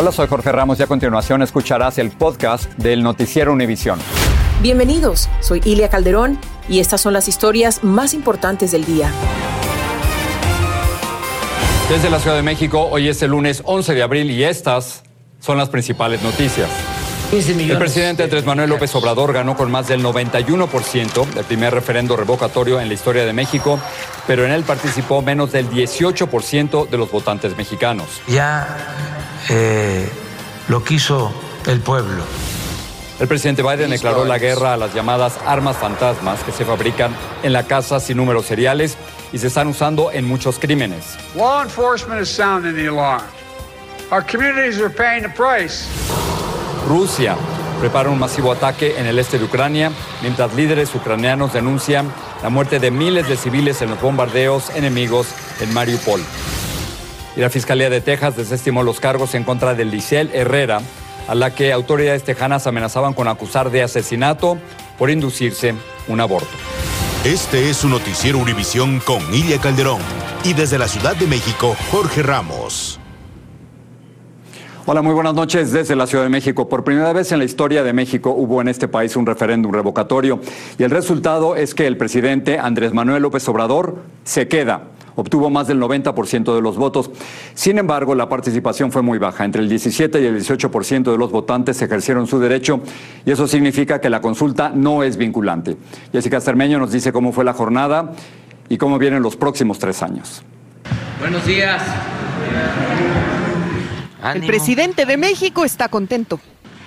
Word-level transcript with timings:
Hola, 0.00 0.12
soy 0.12 0.28
Jorge 0.28 0.50
Ramos 0.50 0.80
y 0.80 0.82
a 0.82 0.86
continuación 0.86 1.42
escucharás 1.42 1.98
el 1.98 2.10
podcast 2.10 2.72
del 2.78 3.02
Noticiero 3.02 3.52
Univisión. 3.52 3.98
Bienvenidos, 4.62 5.28
soy 5.40 5.60
Ilia 5.62 5.90
Calderón 5.90 6.38
y 6.70 6.80
estas 6.80 7.02
son 7.02 7.12
las 7.12 7.28
historias 7.28 7.84
más 7.84 8.14
importantes 8.14 8.72
del 8.72 8.86
día. 8.86 9.12
Desde 11.90 12.08
la 12.08 12.18
Ciudad 12.18 12.34
de 12.34 12.42
México, 12.42 12.88
hoy 12.90 13.08
es 13.08 13.20
el 13.20 13.32
lunes 13.32 13.60
11 13.66 13.92
de 13.92 14.02
abril 14.02 14.30
y 14.30 14.42
estas 14.42 15.02
son 15.38 15.58
las 15.58 15.68
principales 15.68 16.22
noticias. 16.22 16.70
El 17.30 17.76
presidente 17.76 18.22
Andrés 18.22 18.46
Manuel 18.46 18.70
López 18.70 18.94
Obrador 18.94 19.34
ganó 19.34 19.54
con 19.54 19.70
más 19.70 19.86
del 19.86 20.02
91% 20.02 21.36
el 21.36 21.44
primer 21.44 21.74
referendo 21.74 22.16
revocatorio 22.16 22.80
en 22.80 22.88
la 22.88 22.94
historia 22.94 23.26
de 23.26 23.34
México, 23.34 23.78
pero 24.26 24.46
en 24.46 24.50
él 24.50 24.62
participó 24.62 25.20
menos 25.20 25.52
del 25.52 25.68
18% 25.68 26.88
de 26.88 26.96
los 26.96 27.10
votantes 27.10 27.54
mexicanos. 27.56 28.22
Ya 28.26 29.19
eh, 29.48 30.08
lo 30.68 30.84
quiso 30.84 31.32
el 31.66 31.80
pueblo. 31.80 32.22
El 33.18 33.28
presidente 33.28 33.62
Biden 33.62 33.90
declaró 33.90 34.24
la 34.24 34.38
guerra 34.38 34.72
a 34.72 34.76
las 34.78 34.94
llamadas 34.94 35.38
armas 35.44 35.76
fantasmas 35.76 36.42
que 36.42 36.52
se 36.52 36.64
fabrican 36.64 37.14
en 37.42 37.52
la 37.52 37.64
casa 37.64 38.00
sin 38.00 38.16
números 38.16 38.46
seriales 38.46 38.96
y 39.32 39.38
se 39.38 39.48
están 39.48 39.68
usando 39.68 40.10
en 40.10 40.24
muchos 40.24 40.58
crímenes. 40.58 41.16
Law 41.34 41.62
enforcement 41.62 42.22
is 42.22 42.28
sounding 42.28 42.74
the 42.74 42.88
alarm. 42.88 43.22
Our 44.10 44.24
communities 44.24 44.80
are 44.80 44.88
paying 44.88 45.22
the 45.22 45.28
price. 45.28 45.86
Rusia 46.88 47.36
prepara 47.78 48.08
un 48.10 48.18
masivo 48.18 48.52
ataque 48.52 48.98
en 48.98 49.06
el 49.06 49.18
este 49.18 49.38
de 49.38 49.44
Ucrania, 49.44 49.92
mientras 50.22 50.54
líderes 50.54 50.94
ucranianos 50.94 51.52
denuncian 51.52 52.10
la 52.42 52.48
muerte 52.48 52.78
de 52.78 52.90
miles 52.90 53.28
de 53.28 53.36
civiles 53.36 53.82
en 53.82 53.90
los 53.90 54.00
bombardeos 54.00 54.70
enemigos 54.70 55.28
en 55.60 55.72
Mariupol. 55.74 56.20
Y 57.36 57.40
la 57.40 57.50
Fiscalía 57.50 57.90
de 57.90 58.00
Texas 58.00 58.36
desestimó 58.36 58.82
los 58.82 59.00
cargos 59.00 59.34
en 59.34 59.44
contra 59.44 59.74
de 59.74 59.84
Licel 59.84 60.30
Herrera, 60.32 60.80
a 61.28 61.34
la 61.34 61.54
que 61.54 61.72
autoridades 61.72 62.24
tejanas 62.24 62.66
amenazaban 62.66 63.14
con 63.14 63.28
acusar 63.28 63.70
de 63.70 63.82
asesinato 63.82 64.58
por 64.98 65.10
inducirse 65.10 65.74
un 66.08 66.20
aborto. 66.20 66.48
Este 67.24 67.70
es 67.70 67.76
su 67.76 67.88
noticiero 67.88 68.38
Univisión 68.38 69.00
con 69.00 69.22
Ilia 69.32 69.58
Calderón 69.58 70.00
y 70.42 70.54
desde 70.54 70.78
la 70.78 70.88
Ciudad 70.88 71.14
de 71.16 71.26
México, 71.26 71.76
Jorge 71.90 72.22
Ramos. 72.22 72.98
Hola, 74.86 75.02
muy 75.02 75.14
buenas 75.14 75.34
noches 75.34 75.70
desde 75.70 75.94
la 75.94 76.06
Ciudad 76.06 76.24
de 76.24 76.30
México. 76.30 76.68
Por 76.68 76.82
primera 76.82 77.12
vez 77.12 77.30
en 77.30 77.38
la 77.38 77.44
historia 77.44 77.84
de 77.84 77.92
México 77.92 78.30
hubo 78.30 78.60
en 78.60 78.68
este 78.68 78.88
país 78.88 79.14
un 79.14 79.26
referéndum 79.26 79.70
revocatorio 79.70 80.40
y 80.78 80.82
el 80.82 80.90
resultado 80.90 81.54
es 81.54 81.74
que 81.74 81.86
el 81.86 81.96
presidente 81.96 82.58
Andrés 82.58 82.92
Manuel 82.92 83.22
López 83.22 83.46
Obrador 83.48 83.98
se 84.24 84.48
queda. 84.48 84.88
Obtuvo 85.16 85.50
más 85.50 85.66
del 85.66 85.80
90% 85.80 86.54
de 86.54 86.60
los 86.60 86.76
votos. 86.76 87.10
Sin 87.54 87.78
embargo, 87.78 88.14
la 88.14 88.28
participación 88.28 88.92
fue 88.92 89.02
muy 89.02 89.18
baja. 89.18 89.44
Entre 89.44 89.62
el 89.62 89.68
17 89.68 90.20
y 90.20 90.26
el 90.26 90.40
18% 90.40 91.10
de 91.10 91.18
los 91.18 91.30
votantes 91.30 91.80
ejercieron 91.82 92.26
su 92.26 92.38
derecho 92.38 92.80
y 93.24 93.30
eso 93.30 93.46
significa 93.46 94.00
que 94.00 94.10
la 94.10 94.20
consulta 94.20 94.70
no 94.74 95.02
es 95.02 95.16
vinculante. 95.16 95.76
Jessica 96.12 96.40
Cermeño 96.40 96.78
nos 96.78 96.92
dice 96.92 97.12
cómo 97.12 97.32
fue 97.32 97.44
la 97.44 97.52
jornada 97.52 98.12
y 98.68 98.76
cómo 98.78 98.98
vienen 98.98 99.22
los 99.22 99.36
próximos 99.36 99.78
tres 99.78 100.02
años. 100.02 100.42
Buenos 101.18 101.44
días. 101.44 101.82
El 104.34 104.46
presidente 104.46 105.06
de 105.06 105.16
México 105.16 105.64
está 105.64 105.88
contento. 105.88 106.40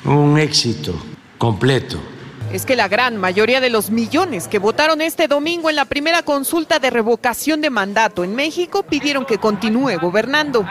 Un 0.05 0.37
éxito 0.37 0.93
completo. 1.37 2.12
Es 2.53 2.67
que 2.67 2.75
la 2.75 2.87
gran 2.87 3.17
mayoría 3.17 3.59
de 3.61 3.71
los 3.71 3.89
millones 3.89 4.47
que 4.47 4.59
votaron 4.59 5.01
este 5.01 5.27
domingo 5.27 5.71
en 5.71 5.75
la 5.75 5.85
primera 5.85 6.21
consulta 6.21 6.77
de 6.77 6.91
revocación 6.91 7.61
de 7.61 7.71
mandato 7.71 8.23
en 8.23 8.35
México 8.35 8.83
pidieron 8.83 9.25
que 9.25 9.39
continúe 9.39 9.97
gobernando. 9.99 10.63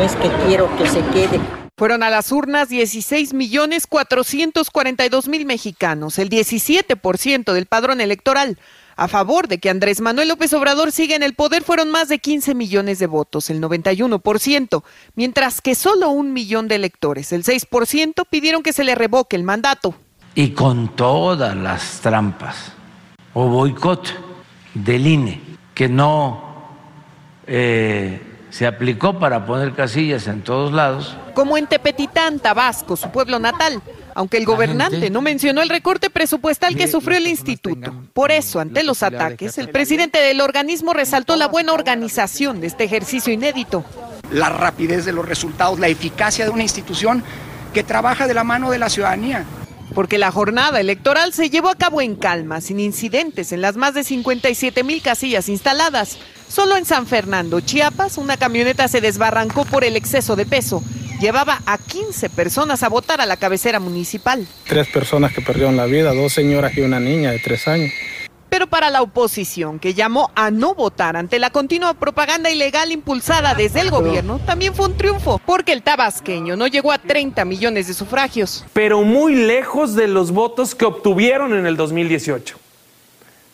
Es 0.00 0.14
que 0.14 0.30
quiero 0.46 0.70
que 0.76 0.88
se 0.88 1.00
quede. 1.06 1.40
Fueron 1.76 2.04
a 2.04 2.10
las 2.10 2.30
urnas 2.30 2.68
16 2.68 3.34
millones 3.34 3.88
442 3.88 5.26
mil 5.26 5.44
mexicanos, 5.44 6.20
el 6.20 6.30
17% 6.30 7.52
del 7.52 7.66
padrón 7.66 8.00
electoral. 8.00 8.56
A 8.94 9.08
favor 9.08 9.48
de 9.48 9.58
que 9.58 9.70
Andrés 9.70 10.00
Manuel 10.00 10.28
López 10.28 10.52
Obrador 10.52 10.92
siga 10.92 11.16
en 11.16 11.24
el 11.24 11.34
poder 11.34 11.64
fueron 11.64 11.90
más 11.90 12.08
de 12.08 12.20
15 12.20 12.54
millones 12.54 13.00
de 13.00 13.08
votos, 13.08 13.50
el 13.50 13.60
91%, 13.60 14.84
mientras 15.16 15.60
que 15.60 15.74
solo 15.74 16.10
un 16.10 16.32
millón 16.32 16.68
de 16.68 16.76
electores, 16.76 17.32
el 17.32 17.42
6%, 17.42 18.24
pidieron 18.30 18.62
que 18.62 18.72
se 18.72 18.84
le 18.84 18.94
revoque 18.94 19.34
el 19.34 19.42
mandato. 19.42 19.96
Y 20.34 20.50
con 20.50 20.88
todas 20.96 21.56
las 21.56 22.00
trampas 22.00 22.72
o 23.34 23.46
boicot 23.46 24.08
del 24.74 25.06
INE, 25.06 25.40
que 25.74 25.88
no 25.88 26.42
eh, 27.46 28.20
se 28.50 28.66
aplicó 28.66 29.18
para 29.18 29.44
poner 29.46 29.74
casillas 29.74 30.26
en 30.28 30.42
todos 30.42 30.72
lados. 30.72 31.16
Como 31.34 31.58
en 31.58 31.66
Tepetitán, 31.66 32.38
Tabasco, 32.38 32.96
su 32.96 33.10
pueblo 33.10 33.40
natal, 33.40 33.82
aunque 34.14 34.36
el 34.36 34.44
gobernante 34.44 35.10
no 35.10 35.20
mencionó 35.20 35.60
el 35.60 35.68
recorte 35.68 36.08
presupuestal 36.08 36.76
que 36.76 36.86
sufrió 36.86 37.18
el 37.18 37.26
instituto. 37.26 37.92
Por 38.12 38.30
eso, 38.30 38.60
ante 38.60 38.84
los 38.84 39.02
ataques, 39.02 39.58
el 39.58 39.70
presidente 39.70 40.20
del 40.20 40.40
organismo 40.40 40.94
resaltó 40.94 41.34
la 41.34 41.48
buena 41.48 41.72
organización 41.72 42.60
de 42.60 42.68
este 42.68 42.84
ejercicio 42.84 43.32
inédito. 43.32 43.84
La 44.30 44.50
rapidez 44.50 45.04
de 45.04 45.12
los 45.12 45.26
resultados, 45.26 45.80
la 45.80 45.88
eficacia 45.88 46.44
de 46.44 46.52
una 46.52 46.62
institución 46.62 47.24
que 47.72 47.82
trabaja 47.82 48.28
de 48.28 48.34
la 48.34 48.44
mano 48.44 48.70
de 48.70 48.78
la 48.78 48.88
ciudadanía. 48.88 49.44
Porque 49.94 50.18
la 50.18 50.32
jornada 50.32 50.80
electoral 50.80 51.32
se 51.32 51.50
llevó 51.50 51.68
a 51.68 51.76
cabo 51.76 52.00
en 52.00 52.16
calma, 52.16 52.60
sin 52.60 52.80
incidentes 52.80 53.52
en 53.52 53.60
las 53.60 53.76
más 53.76 53.94
de 53.94 54.04
57 54.04 54.82
mil 54.82 55.02
casillas 55.02 55.48
instaladas. 55.48 56.18
Solo 56.48 56.76
en 56.76 56.84
San 56.84 57.06
Fernando, 57.06 57.60
Chiapas, 57.60 58.18
una 58.18 58.36
camioneta 58.36 58.88
se 58.88 59.00
desbarrancó 59.00 59.64
por 59.64 59.84
el 59.84 59.96
exceso 59.96 60.36
de 60.36 60.46
peso 60.46 60.82
llevaba 61.20 61.62
a 61.64 61.78
15 61.78 62.28
personas 62.30 62.82
a 62.82 62.88
votar 62.88 63.20
a 63.20 63.26
la 63.26 63.36
cabecera 63.36 63.80
municipal. 63.80 64.46
Tres 64.66 64.88
personas 64.88 65.32
que 65.32 65.40
perdieron 65.40 65.76
la 65.76 65.86
vida, 65.86 66.12
dos 66.12 66.32
señoras 66.32 66.76
y 66.76 66.82
una 66.82 67.00
niña 67.00 67.30
de 67.30 67.38
tres 67.38 67.66
años. 67.68 67.90
Pero 68.54 68.68
para 68.68 68.88
la 68.88 69.02
oposición, 69.02 69.80
que 69.80 69.94
llamó 69.94 70.30
a 70.36 70.52
no 70.52 70.76
votar 70.76 71.16
ante 71.16 71.40
la 71.40 71.50
continua 71.50 71.92
propaganda 71.94 72.50
ilegal 72.50 72.92
impulsada 72.92 73.52
desde 73.56 73.80
el 73.80 73.90
gobierno, 73.90 74.38
también 74.46 74.76
fue 74.76 74.86
un 74.86 74.96
triunfo, 74.96 75.40
porque 75.44 75.72
el 75.72 75.82
tabasqueño 75.82 76.54
no 76.54 76.68
llegó 76.68 76.92
a 76.92 76.98
30 76.98 77.44
millones 77.46 77.88
de 77.88 77.94
sufragios. 77.94 78.64
Pero 78.72 79.02
muy 79.02 79.34
lejos 79.34 79.96
de 79.96 80.06
los 80.06 80.30
votos 80.30 80.76
que 80.76 80.84
obtuvieron 80.84 81.52
en 81.52 81.66
el 81.66 81.76
2018, 81.76 82.56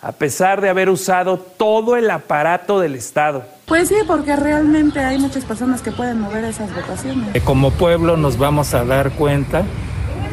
a 0.03 0.13
pesar 0.13 0.61
de 0.61 0.69
haber 0.69 0.91
usado 0.91 1.39
todo 1.39 1.97
el 1.97 2.11
aparato 2.11 2.79
del 2.79 2.95
Estado. 2.95 3.47
Pues 3.65 3.89
sí, 3.89 3.95
porque 4.07 4.37
realmente 4.37 5.01
hay 5.01 5.17
muchas 5.17 5.47
personas 5.47 5.81
que 5.81 5.93
pueden 5.93 6.21
mover 6.21 6.45
esas 6.45 6.75
votaciones. 6.75 7.35
Eh, 7.35 7.41
como 7.41 7.71
pueblo 7.71 8.19
nos 8.19 8.37
vamos 8.37 8.75
a 8.75 8.85
dar 8.85 9.13
cuenta, 9.13 9.63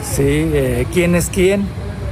sí, 0.03 0.25
eh, 0.27 0.85
quién 0.91 1.15
es 1.15 1.29
quién, 1.29 1.65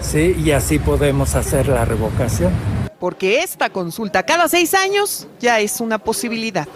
sí, 0.05 0.35
y 0.43 0.51
así 0.51 0.79
podemos 0.79 1.35
hacer 1.35 1.67
la 1.67 1.83
revocación. 1.85 2.53
Porque 2.99 3.39
esta 3.39 3.69
consulta 3.69 4.23
cada 4.23 4.47
seis 4.47 4.73
años 4.73 5.27
ya 5.39 5.59
es 5.59 5.81
una 5.81 5.97
posibilidad. 5.97 6.67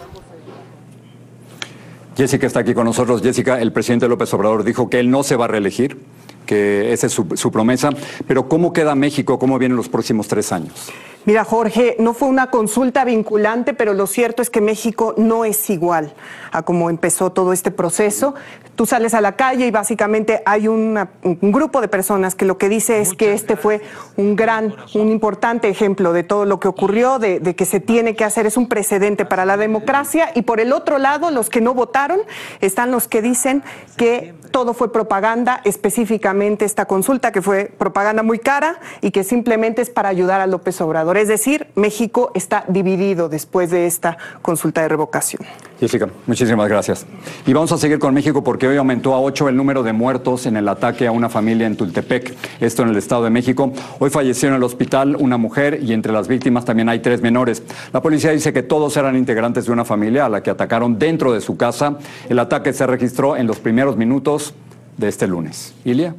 Jessica 2.16 2.46
está 2.46 2.60
aquí 2.60 2.74
con 2.74 2.84
nosotros. 2.84 3.22
Jessica, 3.22 3.60
el 3.60 3.72
presidente 3.72 4.06
López 4.08 4.32
Obrador 4.34 4.64
dijo 4.64 4.90
que 4.90 5.00
él 5.00 5.10
no 5.10 5.22
se 5.22 5.36
va 5.36 5.46
a 5.46 5.48
reelegir, 5.48 5.98
que 6.44 6.92
esa 6.92 7.06
es 7.06 7.12
su, 7.12 7.26
su 7.34 7.50
promesa. 7.50 7.90
Pero 8.26 8.48
¿cómo 8.48 8.72
queda 8.72 8.94
México? 8.94 9.38
¿Cómo 9.38 9.58
vienen 9.58 9.76
los 9.76 9.88
próximos 9.88 10.28
tres 10.28 10.52
años? 10.52 10.90
Mira, 11.26 11.44
Jorge, 11.44 11.96
no 11.98 12.14
fue 12.14 12.28
una 12.28 12.46
consulta 12.46 13.04
vinculante, 13.04 13.74
pero 13.74 13.92
lo 13.92 14.06
cierto 14.06 14.40
es 14.40 14.48
que 14.48 14.62
México 14.62 15.14
no 15.18 15.44
es 15.44 15.68
igual 15.68 16.14
a 16.50 16.62
cómo 16.62 16.88
empezó 16.88 17.30
todo 17.30 17.52
este 17.52 17.70
proceso. 17.70 18.34
Tú 18.74 18.86
sales 18.86 19.12
a 19.12 19.20
la 19.20 19.36
calle 19.36 19.66
y 19.66 19.70
básicamente 19.70 20.42
hay 20.46 20.66
una, 20.66 21.10
un 21.22 21.52
grupo 21.52 21.82
de 21.82 21.88
personas 21.88 22.34
que 22.34 22.46
lo 22.46 22.56
que 22.56 22.70
dice 22.70 23.02
es 23.02 23.12
que 23.12 23.34
este 23.34 23.56
fue 23.56 23.82
un 24.16 24.34
gran, 24.34 24.74
un 24.94 25.10
importante 25.10 25.68
ejemplo 25.68 26.14
de 26.14 26.22
todo 26.22 26.46
lo 26.46 26.58
que 26.58 26.68
ocurrió, 26.68 27.18
de, 27.18 27.38
de 27.38 27.54
que 27.54 27.66
se 27.66 27.80
tiene 27.80 28.16
que 28.16 28.24
hacer, 28.24 28.46
es 28.46 28.56
un 28.56 28.66
precedente 28.66 29.26
para 29.26 29.44
la 29.44 29.58
democracia. 29.58 30.30
Y 30.34 30.42
por 30.42 30.58
el 30.58 30.72
otro 30.72 30.96
lado, 30.96 31.30
los 31.30 31.50
que 31.50 31.60
no 31.60 31.74
votaron, 31.74 32.20
están 32.62 32.90
los 32.90 33.08
que 33.08 33.20
dicen 33.20 33.62
que 33.98 34.32
todo 34.50 34.72
fue 34.72 34.90
propaganda, 34.90 35.60
específicamente 35.64 36.64
esta 36.64 36.86
consulta, 36.86 37.30
que 37.30 37.42
fue 37.42 37.66
propaganda 37.66 38.22
muy 38.22 38.38
cara 38.38 38.80
y 39.02 39.10
que 39.10 39.22
simplemente 39.22 39.82
es 39.82 39.90
para 39.90 40.08
ayudar 40.08 40.40
a 40.40 40.46
López 40.46 40.80
Obrador 40.80 41.09
Es 41.16 41.28
decir, 41.28 41.68
México 41.74 42.30
está 42.34 42.64
dividido 42.68 43.28
después 43.28 43.70
de 43.70 43.86
esta 43.86 44.16
consulta 44.42 44.82
de 44.82 44.88
revocación. 44.88 45.42
Jessica, 45.78 46.08
muchísimas 46.26 46.68
gracias. 46.68 47.06
Y 47.46 47.52
vamos 47.52 47.72
a 47.72 47.78
seguir 47.78 47.98
con 47.98 48.12
México 48.12 48.44
porque 48.44 48.68
hoy 48.68 48.76
aumentó 48.76 49.14
a 49.14 49.20
ocho 49.20 49.48
el 49.48 49.56
número 49.56 49.82
de 49.82 49.92
muertos 49.92 50.46
en 50.46 50.56
el 50.56 50.68
ataque 50.68 51.06
a 51.06 51.12
una 51.12 51.28
familia 51.28 51.66
en 51.66 51.76
Tultepec, 51.76 52.34
esto 52.60 52.82
en 52.82 52.90
el 52.90 52.96
Estado 52.96 53.24
de 53.24 53.30
México. 53.30 53.72
Hoy 53.98 54.10
falleció 54.10 54.48
en 54.48 54.56
el 54.56 54.62
hospital 54.62 55.16
una 55.16 55.38
mujer 55.38 55.80
y 55.82 55.92
entre 55.92 56.12
las 56.12 56.28
víctimas 56.28 56.64
también 56.64 56.88
hay 56.88 57.00
tres 57.00 57.22
menores. 57.22 57.62
La 57.92 58.02
policía 58.02 58.30
dice 58.32 58.52
que 58.52 58.62
todos 58.62 58.96
eran 58.96 59.16
integrantes 59.16 59.66
de 59.66 59.72
una 59.72 59.84
familia 59.84 60.26
a 60.26 60.28
la 60.28 60.42
que 60.42 60.50
atacaron 60.50 60.98
dentro 60.98 61.32
de 61.32 61.40
su 61.40 61.56
casa. 61.56 61.98
El 62.28 62.38
ataque 62.38 62.72
se 62.72 62.86
registró 62.86 63.36
en 63.36 63.46
los 63.46 63.58
primeros 63.58 63.96
minutos 63.96 64.54
de 64.96 65.08
este 65.08 65.26
lunes. 65.26 65.74
Ilia. 65.84 66.14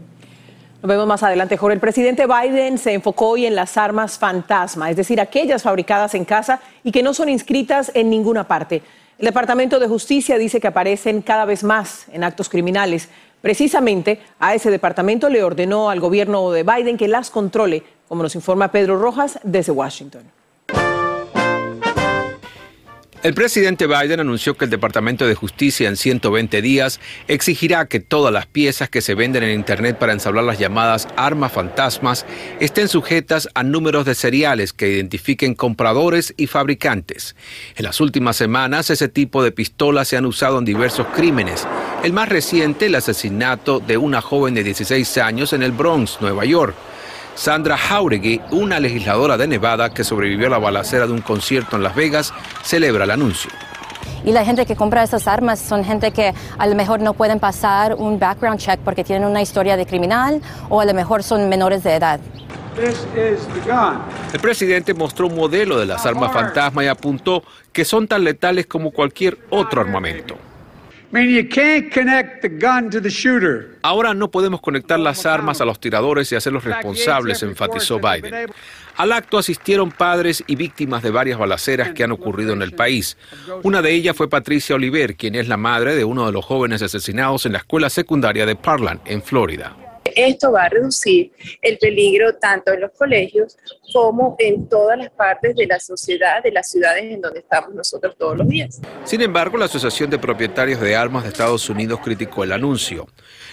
Nos 0.82 0.90
vemos 0.90 1.06
más 1.06 1.22
adelante, 1.22 1.58
Jorge. 1.58 1.76
El 1.76 1.80
presidente 1.80 2.26
Biden 2.26 2.80
se 2.80 2.94
enfocó 2.94 3.30
hoy 3.30 3.46
en 3.46 3.54
las 3.54 3.78
armas 3.78 4.18
fantasma, 4.18 4.90
es 4.90 4.96
decir, 4.98 5.22
aquellas 5.22 5.62
fabricadas 5.62 6.16
en 6.16 6.26
casa 6.26 6.60
y 6.84 6.92
que 6.92 7.04
no 7.04 7.14
son 7.14 7.30
inscritas 7.30 7.92
en 7.94 8.10
ninguna 8.10 8.48
parte. 8.48 8.82
El 9.20 9.26
Departamento 9.26 9.80
de 9.80 9.88
Justicia 9.88 10.40
dice 10.40 10.60
que 10.60 10.66
aparecen 10.66 11.22
cada 11.22 11.46
vez 11.46 11.64
más 11.64 12.08
en 12.12 12.24
actos 12.24 12.50
criminales. 12.50 13.10
Precisamente 13.42 14.22
a 14.40 14.56
ese 14.56 14.72
departamento 14.72 15.30
le 15.30 15.44
ordenó 15.44 15.92
al 15.92 16.00
gobierno 16.00 16.50
de 16.50 16.64
Biden 16.64 16.98
que 16.98 17.08
las 17.08 17.30
controle, 17.30 17.84
como 18.08 18.24
nos 18.24 18.34
informa 18.34 18.72
Pedro 18.72 18.98
Rojas 18.98 19.40
desde 19.44 19.72
Washington. 19.72 20.24
El 23.24 23.36
presidente 23.36 23.86
Biden 23.86 24.20
anunció 24.20 24.58
que 24.58 24.66
el 24.66 24.72
Departamento 24.72 25.28
de 25.28 25.36
Justicia 25.36 25.88
en 25.88 25.96
120 25.96 26.60
días 26.64 27.00
exigirá 27.28 27.86
que 27.86 28.00
todas 28.00 28.34
las 28.34 28.48
piezas 28.48 28.90
que 28.90 29.02
se 29.02 29.14
venden 29.14 29.44
en 29.44 29.52
Internet 29.52 30.00
para 30.00 30.14
ensablar 30.14 30.44
las 30.44 30.58
llamadas 30.58 31.08
armas 31.18 31.52
fantasmas 31.52 32.26
estén 32.60 32.88
sujetas 32.88 33.48
a 33.54 33.62
números 33.62 34.06
de 34.06 34.16
seriales 34.16 34.74
que 34.74 34.90
identifiquen 34.90 35.54
compradores 35.54 36.34
y 36.36 36.48
fabricantes. 36.48 37.36
En 37.76 37.84
las 37.86 38.02
últimas 38.02 38.38
semanas 38.38 38.90
ese 38.90 39.08
tipo 39.08 39.44
de 39.44 39.52
pistolas 39.52 40.08
se 40.08 40.18
han 40.18 40.26
usado 40.26 40.58
en 40.58 40.66
diversos 40.66 41.06
crímenes. 41.16 41.68
El 42.04 42.14
más 42.14 42.28
reciente, 42.28 42.88
el 42.88 42.96
asesinato 42.96 43.80
de 43.80 43.98
una 43.98 44.22
joven 44.22 44.56
de 44.56 44.64
16 44.64 45.20
años 45.20 45.54
en 45.54 45.62
el 45.62 45.74
Bronx, 45.74 46.18
Nueva 46.22 46.44
York. 46.46 46.76
Sandra 47.36 47.78
Jauregui, 47.78 48.42
una 48.52 48.80
legisladora 48.80 49.38
de 49.38 49.48
Nevada 49.48 49.90
que 49.90 50.04
sobrevivió 50.04 50.48
a 50.48 50.52
la 50.52 50.58
balacera 50.58 51.08
de 51.08 51.14
un 51.14 51.22
concierto 51.22 51.76
en 51.76 51.84
Las 51.84 51.96
Vegas, 51.96 52.34
celebra 52.64 53.06
el 53.06 53.12
anuncio. 53.12 53.50
Y 54.24 54.32
la 54.32 54.46
gente 54.46 54.66
que 54.66 54.76
compra 54.76 55.04
estas 55.04 55.28
armas 55.28 55.60
son 55.60 55.84
gente 55.84 56.12
que 56.12 56.34
a 56.58 56.68
lo 56.68 56.76
mejor 56.76 57.00
no 57.00 57.14
pueden 57.14 57.40
pasar 57.40 57.96
un 57.96 58.20
background 58.20 58.60
check 58.60 58.80
porque 58.82 59.04
tienen 59.04 59.28
una 59.28 59.42
historia 59.42 59.78
de 59.78 59.86
criminal 59.86 60.42
o 60.70 60.80
a 60.80 60.86
lo 60.86 60.94
mejor 60.94 61.24
son 61.24 61.50
menores 61.50 61.84
de 61.84 61.96
edad. 61.96 62.20
El 64.34 64.40
presidente 64.40 64.94
mostró 64.94 65.28
un 65.28 65.36
modelo 65.36 65.78
de 65.78 65.86
las 65.86 66.06
armas 66.06 66.32
fantasma 66.32 66.84
y 66.84 66.88
apuntó 66.88 67.44
que 67.74 67.84
son 67.84 68.08
tan 68.08 68.24
letales 68.24 68.66
como 68.68 68.92
cualquier 68.92 69.40
otro 69.50 69.82
armamento. 69.82 70.36
Ahora 73.82 74.14
no 74.14 74.32
podemos 74.32 74.62
conectar 74.62 75.00
las 75.00 75.26
armas 75.26 75.60
a 75.60 75.66
los 75.66 75.80
tiradores 75.80 76.32
y 76.32 76.36
hacerlos 76.36 76.64
responsables, 76.64 77.44
enfatizó 77.44 78.00
Biden. 78.00 78.48
Al 78.96 79.12
acto 79.12 79.38
asistieron 79.38 79.92
padres 79.92 80.44
y 80.48 80.56
víctimas 80.56 81.04
de 81.04 81.12
varias 81.12 81.38
balaceras 81.38 81.92
que 81.94 82.04
han 82.04 82.12
ocurrido 82.12 82.54
en 82.54 82.62
el 82.62 82.74
país. 82.74 83.18
Una 83.64 83.82
de 83.82 83.92
ellas 83.92 84.16
fue 84.16 84.30
Patricia 84.30 84.76
Oliver, 84.76 85.16
quien 85.16 85.36
es 85.36 85.48
la 85.48 85.58
madre 85.58 85.96
de 85.96 86.06
uno 86.06 86.26
de 86.26 86.32
los 86.32 86.46
jóvenes 86.46 86.82
asesinados 86.82 87.46
en 87.46 87.54
la 87.54 87.60
escuela 87.60 87.90
secundaria 87.90 88.46
de 88.46 88.56
Parkland, 88.56 89.02
en 89.06 89.22
Florida. 89.22 89.76
Esto 90.16 90.52
va 90.52 90.64
a 90.64 90.70
reducir 90.70 91.32
el 91.62 91.78
peligro 91.78 92.36
tanto 92.36 92.72
en 92.72 92.82
los 92.82 92.92
colegios 92.92 93.58
como 93.94 94.36
en 94.40 94.68
todas 94.68 94.98
las 94.98 95.10
partes 95.12 95.56
de 95.56 95.68
la 95.68 95.80
sociedad, 95.80 96.42
de 96.44 96.52
las 96.52 96.70
ciudades 96.70 97.04
en 97.04 97.22
donde 97.22 97.40
estamos 97.40 97.74
nosotros 97.74 98.16
todos 98.18 98.38
los 98.38 98.48
días. 98.48 98.82
Sin 99.04 99.22
embargo, 99.22 99.58
la 99.58 99.66
Asociación 99.66 100.10
de 100.10 100.20
Propietarios 100.20 100.80
de 100.80 100.96
Armas 100.96 101.24
de 101.24 101.30
Estados 101.30 101.70
Unidos 101.70 102.00
criticó 102.04 102.44
el 102.44 102.52
anuncio. 102.52 103.08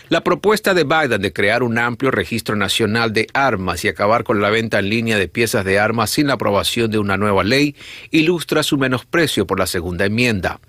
La 0.09 0.23
propuesta 0.23 0.73
de 0.75 0.85
Biden 0.85 1.21
de 1.21 1.33
crear 1.33 1.63
un 1.63 1.77
amplio 1.79 2.11
registro 2.11 2.57
nacional 2.57 3.13
de 3.13 3.27
armas 3.35 3.85
y 3.85 3.89
acabar 3.89 4.25
con 4.25 4.41
la 4.41 4.51
venta 4.51 4.79
en 4.79 4.89
línea 4.89 5.19
de 5.19 5.29
piezas 5.29 5.65
de 5.65 5.79
armas 5.79 6.11
sin 6.11 6.29
la 6.29 6.35
aprobación 6.35 6.91
de 6.91 6.99
una 6.99 7.17
nueva 7.17 7.45
ley 7.45 7.77
ilustra 8.11 8.63
su 8.63 8.79
menosprecio 8.79 9.47
por 9.47 9.59
la 9.59 9.67
segunda 9.67 10.07
enmienda. 10.07 10.61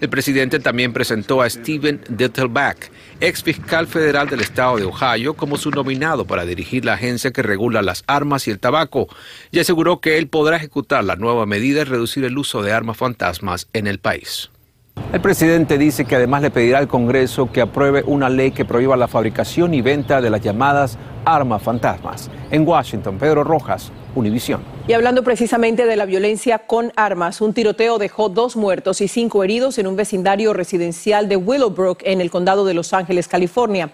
El 0.00 0.08
presidente 0.08 0.60
también 0.60 0.92
presentó 0.92 1.42
a 1.42 1.50
Steven 1.50 2.00
Dettelbach, 2.08 2.90
ex 3.20 3.42
fiscal 3.42 3.88
federal 3.88 4.28
del 4.28 4.40
estado 4.40 4.76
de 4.76 4.84
Ohio, 4.84 5.34
como 5.34 5.56
su 5.56 5.70
nominado 5.70 6.24
para 6.24 6.44
dirigir 6.44 6.84
la 6.84 6.94
agencia 6.94 7.32
que 7.32 7.42
regula 7.42 7.82
las 7.82 8.04
armas 8.06 8.46
y 8.46 8.52
el 8.52 8.60
tabaco, 8.60 9.08
y 9.50 9.58
aseguró 9.58 10.00
que 10.00 10.18
él 10.18 10.28
podrá 10.28 10.56
ejecutar 10.56 11.02
la 11.02 11.16
nueva 11.16 11.46
medida 11.46 11.80
y 11.80 11.84
reducir 11.84 12.24
el 12.24 12.38
uso 12.38 12.62
de 12.62 12.72
armas 12.72 12.96
fantasmas 12.96 13.66
en 13.72 13.88
el 13.88 13.98
país. 13.98 14.50
El 15.12 15.20
presidente 15.20 15.78
dice 15.78 16.04
que 16.04 16.16
además 16.16 16.42
le 16.42 16.50
pedirá 16.50 16.78
al 16.78 16.88
Congreso 16.88 17.50
que 17.50 17.60
apruebe 17.60 18.02
una 18.06 18.28
ley 18.28 18.50
que 18.50 18.64
prohíba 18.64 18.96
la 18.96 19.08
fabricación 19.08 19.74
y 19.74 19.80
venta 19.80 20.20
de 20.20 20.30
las 20.30 20.42
llamadas 20.42 20.98
armas 21.24 21.62
fantasmas. 21.62 22.30
En 22.50 22.66
Washington, 22.66 23.18
Pedro 23.18 23.42
Rojas, 23.42 23.90
Univisión. 24.14 24.77
Y 24.88 24.94
hablando 24.94 25.22
precisamente 25.22 25.84
de 25.84 25.96
la 25.96 26.06
violencia 26.06 26.60
con 26.60 26.94
armas, 26.96 27.42
un 27.42 27.52
tiroteo 27.52 27.98
dejó 27.98 28.30
dos 28.30 28.56
muertos 28.56 29.02
y 29.02 29.08
cinco 29.08 29.44
heridos 29.44 29.76
en 29.76 29.86
un 29.86 29.96
vecindario 29.96 30.54
residencial 30.54 31.28
de 31.28 31.36
Willowbrook 31.36 31.98
en 32.04 32.22
el 32.22 32.30
condado 32.30 32.64
de 32.64 32.72
Los 32.72 32.94
Ángeles, 32.94 33.28
California. 33.28 33.90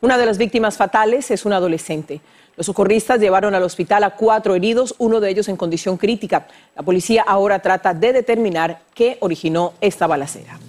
Una 0.00 0.16
de 0.16 0.24
las 0.24 0.38
víctimas 0.38 0.76
fatales 0.76 1.32
es 1.32 1.46
un 1.46 1.52
adolescente. 1.52 2.20
Los 2.56 2.66
socorristas 2.66 3.18
llevaron 3.18 3.56
al 3.56 3.64
hospital 3.64 4.04
a 4.04 4.10
cuatro 4.10 4.54
heridos, 4.54 4.94
uno 4.98 5.18
de 5.18 5.30
ellos 5.30 5.48
en 5.48 5.56
condición 5.56 5.96
crítica. 5.96 6.46
La 6.76 6.84
policía 6.84 7.24
ahora 7.26 7.58
trata 7.58 7.92
de 7.92 8.12
determinar 8.12 8.82
qué 8.94 9.18
originó 9.18 9.72
esta 9.80 10.06
balacera. 10.06 10.60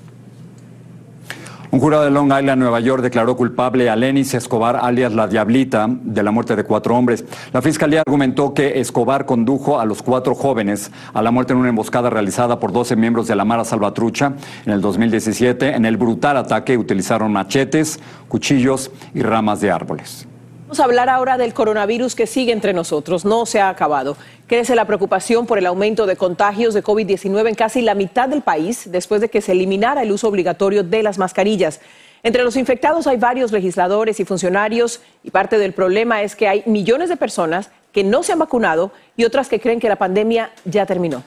Un 1.70 1.82
jurado 1.82 2.06
de 2.06 2.12
Long 2.12 2.32
Island, 2.32 2.62
Nueva 2.62 2.80
York, 2.80 3.04
declaró 3.04 3.36
culpable 3.36 3.90
a 3.90 3.96
Lenis 3.98 4.34
Escobar, 4.34 4.78
alias 4.82 5.14
La 5.14 5.28
Diablita, 5.28 5.88
de 5.90 6.24
la 6.24 6.32
muerte 6.32 6.56
de 6.56 6.64
cuatro 6.64 6.96
hombres. 6.96 7.26
La 7.52 7.62
fiscalía 7.62 8.04
argumentó 8.08 8.54
que 8.54 8.80
Escobar 8.80 9.26
condujo 9.26 9.78
a 9.78 9.84
los 9.84 10.02
cuatro 10.02 10.34
jóvenes 10.34 10.92
a 11.14 11.22
la 11.22 11.30
muerte 11.30 11.52
en 11.52 11.60
una 11.60 11.68
emboscada 11.68 12.10
realizada 12.10 12.58
por 12.58 12.72
12 12.72 12.96
miembros 12.96 13.28
de 13.28 13.36
la 13.36 13.44
Mara 13.44 13.66
Salvatrucha 13.66 14.34
en 14.66 14.72
el 14.72 14.80
2017. 14.80 15.76
En 15.76 15.84
el 15.84 15.98
brutal 15.98 16.38
ataque 16.38 16.78
utilizaron 16.78 17.34
machetes, 17.34 18.00
cuchillos 18.30 18.90
y 19.14 19.22
ramas 19.22 19.60
de 19.60 19.70
árboles. 19.70 20.26
Vamos 20.68 20.82
a 20.82 20.84
hablar 20.84 21.08
ahora 21.08 21.38
del 21.38 21.54
coronavirus 21.54 22.14
que 22.14 22.28
sigue 22.28 22.52
entre 22.52 22.74
nosotros, 22.74 23.24
no 23.24 23.46
se 23.46 23.62
ha 23.62 23.70
acabado. 23.70 24.18
Crece 24.48 24.76
la 24.76 24.84
preocupación 24.84 25.46
por 25.46 25.58
el 25.58 25.66
aumento 25.66 26.06
de 26.06 26.18
contagios 26.18 26.74
de 26.74 26.84
COVID-19 26.84 27.48
en 27.48 27.56
casi 27.56 27.82
la 27.82 27.96
mitad 27.96 28.28
del 28.28 28.42
país 28.42 28.92
después 28.92 29.22
de 29.22 29.30
que 29.30 29.40
se 29.40 29.54
eliminara 29.54 30.04
el 30.04 30.12
uso 30.12 30.28
obligatorio 30.28 30.84
de 30.84 31.04
las 31.04 31.20
mascarillas. 31.20 31.80
Entre 32.22 32.44
los 32.44 32.58
infectados 32.58 33.08
hay 33.08 33.16
varios 33.16 33.54
legisladores 33.54 34.20
y 34.20 34.26
funcionarios 34.26 35.00
y 35.24 35.32
parte 35.32 35.58
del 35.58 35.72
problema 35.72 36.22
es 36.22 36.36
que 36.36 36.50
hay 36.50 36.64
millones 36.66 37.08
de 37.08 37.16
personas 37.16 37.70
que 37.94 38.04
no 38.04 38.22
se 38.22 38.34
han 38.34 38.40
vacunado 38.40 38.92
y 39.16 39.24
otras 39.24 39.48
que 39.48 39.62
creen 39.62 39.80
que 39.80 39.88
la 39.88 39.96
pandemia 39.96 40.52
ya 40.66 40.86
terminó. 40.86 41.24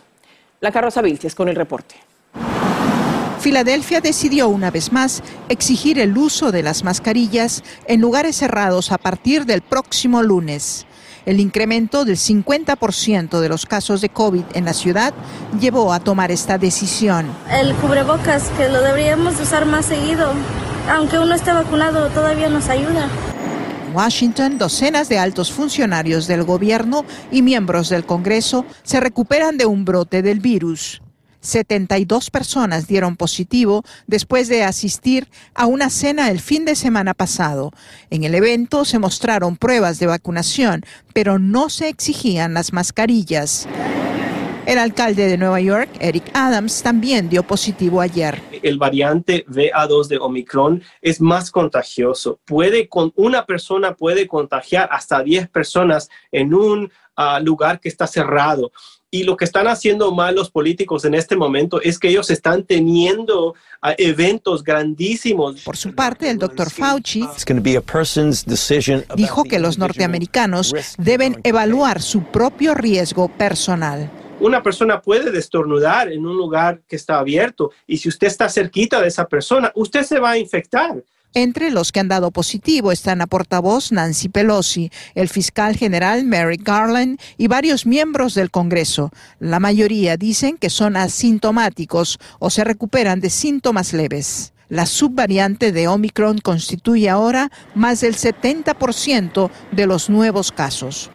La 0.60 0.70
Rosa 0.70 1.00
Vilches 1.00 1.34
con 1.34 1.48
el 1.48 1.56
reporte. 1.56 2.09
Filadelfia 3.40 4.02
decidió 4.02 4.50
una 4.50 4.70
vez 4.70 4.92
más 4.92 5.22
exigir 5.48 5.98
el 5.98 6.16
uso 6.18 6.52
de 6.52 6.62
las 6.62 6.84
mascarillas 6.84 7.64
en 7.86 8.02
lugares 8.02 8.36
cerrados 8.36 8.92
a 8.92 8.98
partir 8.98 9.46
del 9.46 9.62
próximo 9.62 10.22
lunes. 10.22 10.86
El 11.24 11.40
incremento 11.40 12.04
del 12.04 12.16
50% 12.16 13.40
de 13.40 13.48
los 13.48 13.64
casos 13.64 14.02
de 14.02 14.10
COVID 14.10 14.44
en 14.52 14.66
la 14.66 14.74
ciudad 14.74 15.14
llevó 15.58 15.94
a 15.94 16.00
tomar 16.00 16.30
esta 16.30 16.58
decisión. 16.58 17.30
El 17.50 17.74
cubrebocas, 17.76 18.50
que 18.58 18.68
lo 18.68 18.82
deberíamos 18.82 19.40
usar 19.40 19.64
más 19.64 19.86
seguido, 19.86 20.34
aunque 20.90 21.18
uno 21.18 21.34
esté 21.34 21.52
vacunado, 21.52 22.10
todavía 22.10 22.50
nos 22.50 22.68
ayuda. 22.68 23.08
Washington, 23.94 24.58
docenas 24.58 25.08
de 25.08 25.18
altos 25.18 25.50
funcionarios 25.50 26.26
del 26.26 26.44
gobierno 26.44 27.06
y 27.32 27.40
miembros 27.40 27.88
del 27.88 28.04
Congreso 28.04 28.66
se 28.82 29.00
recuperan 29.00 29.56
de 29.56 29.64
un 29.64 29.86
brote 29.86 30.20
del 30.20 30.40
virus. 30.40 31.00
72 31.40 32.30
personas 32.30 32.86
dieron 32.86 33.16
positivo 33.16 33.82
después 34.06 34.48
de 34.48 34.62
asistir 34.62 35.28
a 35.54 35.66
una 35.66 35.90
cena 35.90 36.30
el 36.30 36.40
fin 36.40 36.64
de 36.64 36.74
semana 36.74 37.14
pasado. 37.14 37.72
En 38.10 38.24
el 38.24 38.34
evento 38.34 38.84
se 38.84 38.98
mostraron 38.98 39.56
pruebas 39.56 39.98
de 39.98 40.06
vacunación, 40.06 40.84
pero 41.12 41.38
no 41.38 41.70
se 41.70 41.88
exigían 41.88 42.54
las 42.54 42.72
mascarillas. 42.72 43.68
El 44.66 44.78
alcalde 44.78 45.26
de 45.26 45.38
Nueva 45.38 45.60
York, 45.60 45.88
Eric 46.00 46.30
Adams, 46.34 46.82
también 46.82 47.28
dio 47.28 47.42
positivo 47.42 48.00
ayer. 48.00 48.40
El 48.62 48.78
variante 48.78 49.44
VA2 49.46 50.06
de 50.06 50.18
Omicron 50.18 50.82
es 51.00 51.20
más 51.20 51.50
contagioso. 51.50 52.38
Puede 52.44 52.88
con 52.88 53.12
una 53.16 53.46
persona 53.46 53.96
puede 53.96 54.28
contagiar 54.28 54.88
hasta 54.92 55.22
10 55.22 55.48
personas 55.48 56.10
en 56.30 56.54
un 56.54 56.92
ah, 57.16 57.40
lugar 57.40 57.80
que 57.80 57.88
está 57.88 58.06
cerrado 58.06 58.70
Y 59.12 59.24
lo 59.24 59.36
que 59.36 59.44
están 59.44 59.66
haciendo 59.66 60.12
mal 60.12 60.36
los 60.36 60.50
políticos 60.50 61.04
en 61.04 61.14
este 61.14 61.36
momento 61.36 61.80
es 61.82 61.98
que 61.98 62.08
ellos 62.08 62.30
están 62.30 62.64
teniendo 62.64 63.48
uh, 63.48 63.54
eventos 63.98 64.62
grandísimos. 64.62 65.62
Por 65.62 65.76
su 65.76 65.94
parte, 65.94 66.30
el 66.30 66.38
doctor 66.38 66.70
Fauci 66.70 67.26
dijo 69.16 69.44
que 69.44 69.58
los 69.58 69.78
norteamericanos 69.78 70.74
deben 70.96 71.40
evaluar 71.42 72.00
su 72.00 72.22
propio 72.22 72.74
riesgo 72.74 73.28
personal 73.28 74.10
una 74.40 74.62
persona 74.62 75.02
puede 75.02 75.30
destornudar 75.30 76.10
en 76.10 76.26
un 76.26 76.36
lugar 76.36 76.80
que 76.88 76.96
está 76.96 77.18
abierto 77.18 77.72
y 77.86 77.98
si 77.98 78.08
usted 78.08 78.26
está 78.26 78.48
cerquita 78.48 79.00
de 79.00 79.08
esa 79.08 79.28
persona, 79.28 79.70
usted 79.74 80.02
se 80.02 80.18
va 80.18 80.30
a 80.30 80.38
infectar. 80.38 81.02
Entre 81.32 81.70
los 81.70 81.92
que 81.92 82.00
han 82.00 82.08
dado 82.08 82.32
positivo 82.32 82.90
están 82.90 83.18
la 83.18 83.28
portavoz 83.28 83.92
Nancy 83.92 84.28
Pelosi, 84.28 84.90
el 85.14 85.28
fiscal 85.28 85.76
general 85.76 86.24
Merrick 86.24 86.64
Garland 86.64 87.20
y 87.38 87.46
varios 87.46 87.86
miembros 87.86 88.34
del 88.34 88.50
Congreso. 88.50 89.10
La 89.38 89.60
mayoría 89.60 90.16
dicen 90.16 90.56
que 90.56 90.70
son 90.70 90.96
asintomáticos 90.96 92.18
o 92.40 92.50
se 92.50 92.64
recuperan 92.64 93.20
de 93.20 93.30
síntomas 93.30 93.92
leves. 93.92 94.52
La 94.68 94.86
subvariante 94.86 95.70
de 95.70 95.86
Omicron 95.86 96.38
constituye 96.38 97.08
ahora 97.08 97.50
más 97.76 98.00
del 98.00 98.16
70% 98.16 99.50
de 99.70 99.86
los 99.86 100.10
nuevos 100.10 100.50
casos. 100.50 101.10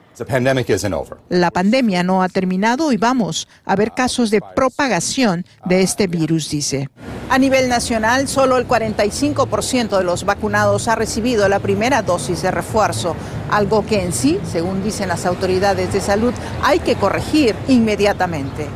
La 1.30 1.52
pandemia 1.52 2.04
no 2.04 2.24
ha 2.24 2.30
terminado 2.30 2.92
y 2.92 2.98
vamos 2.98 3.48
a 3.66 3.76
ver 3.76 3.92
casos 3.92 4.30
de 4.32 4.42
propagación 4.56 5.46
de 5.66 5.82
este 5.82 6.08
virus, 6.08 6.50
dice. 6.50 6.90
A 7.30 7.38
nivel 7.38 7.70
nacional, 7.70 8.28
solo 8.28 8.58
el 8.58 8.68
45% 8.68 9.98
de 9.98 10.04
los 10.04 10.26
vacunados 10.26 10.88
ha 10.88 10.96
recibido 10.96 11.50
la 11.50 11.60
primera 11.60 12.02
dosis 12.02 12.42
de 12.42 12.52
refuerzo, 12.52 13.16
algo 13.50 13.86
que 13.86 14.04
en 14.04 14.14
sí, 14.14 14.40
según 14.52 14.84
dicen 14.84 15.10
las 15.10 15.26
autoridades 15.26 15.92
de 15.92 16.02
salud, 16.02 16.34
hay 16.62 16.80
que 16.80 16.96
corregir 16.96 17.56
inmediatamente. 17.68 18.68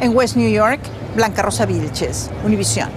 En 0.00 0.16
West 0.16 0.36
New 0.36 0.50
York, 0.50 0.80
Blanca 1.14 1.42
Rosa 1.42 1.66
Vilches, 1.66 2.30
Univisión. 2.44 2.88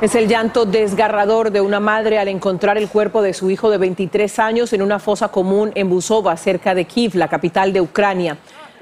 Es 0.00 0.14
el 0.14 0.28
llanto 0.28 0.64
desgarrador 0.64 1.50
de 1.50 1.60
una 1.60 1.80
madre 1.80 2.20
al 2.20 2.28
encontrar 2.28 2.78
el 2.78 2.88
cuerpo 2.88 3.20
de 3.20 3.34
su 3.34 3.50
hijo 3.50 3.68
de 3.68 3.78
23 3.78 4.38
años 4.38 4.72
en 4.72 4.80
una 4.80 5.00
fosa 5.00 5.26
común 5.26 5.72
en 5.74 5.90
Busova, 5.90 6.36
cerca 6.36 6.72
de 6.72 6.84
Kiev, 6.84 7.16
la 7.16 7.26
capital 7.26 7.72
de 7.72 7.80
Ucrania. 7.80 8.38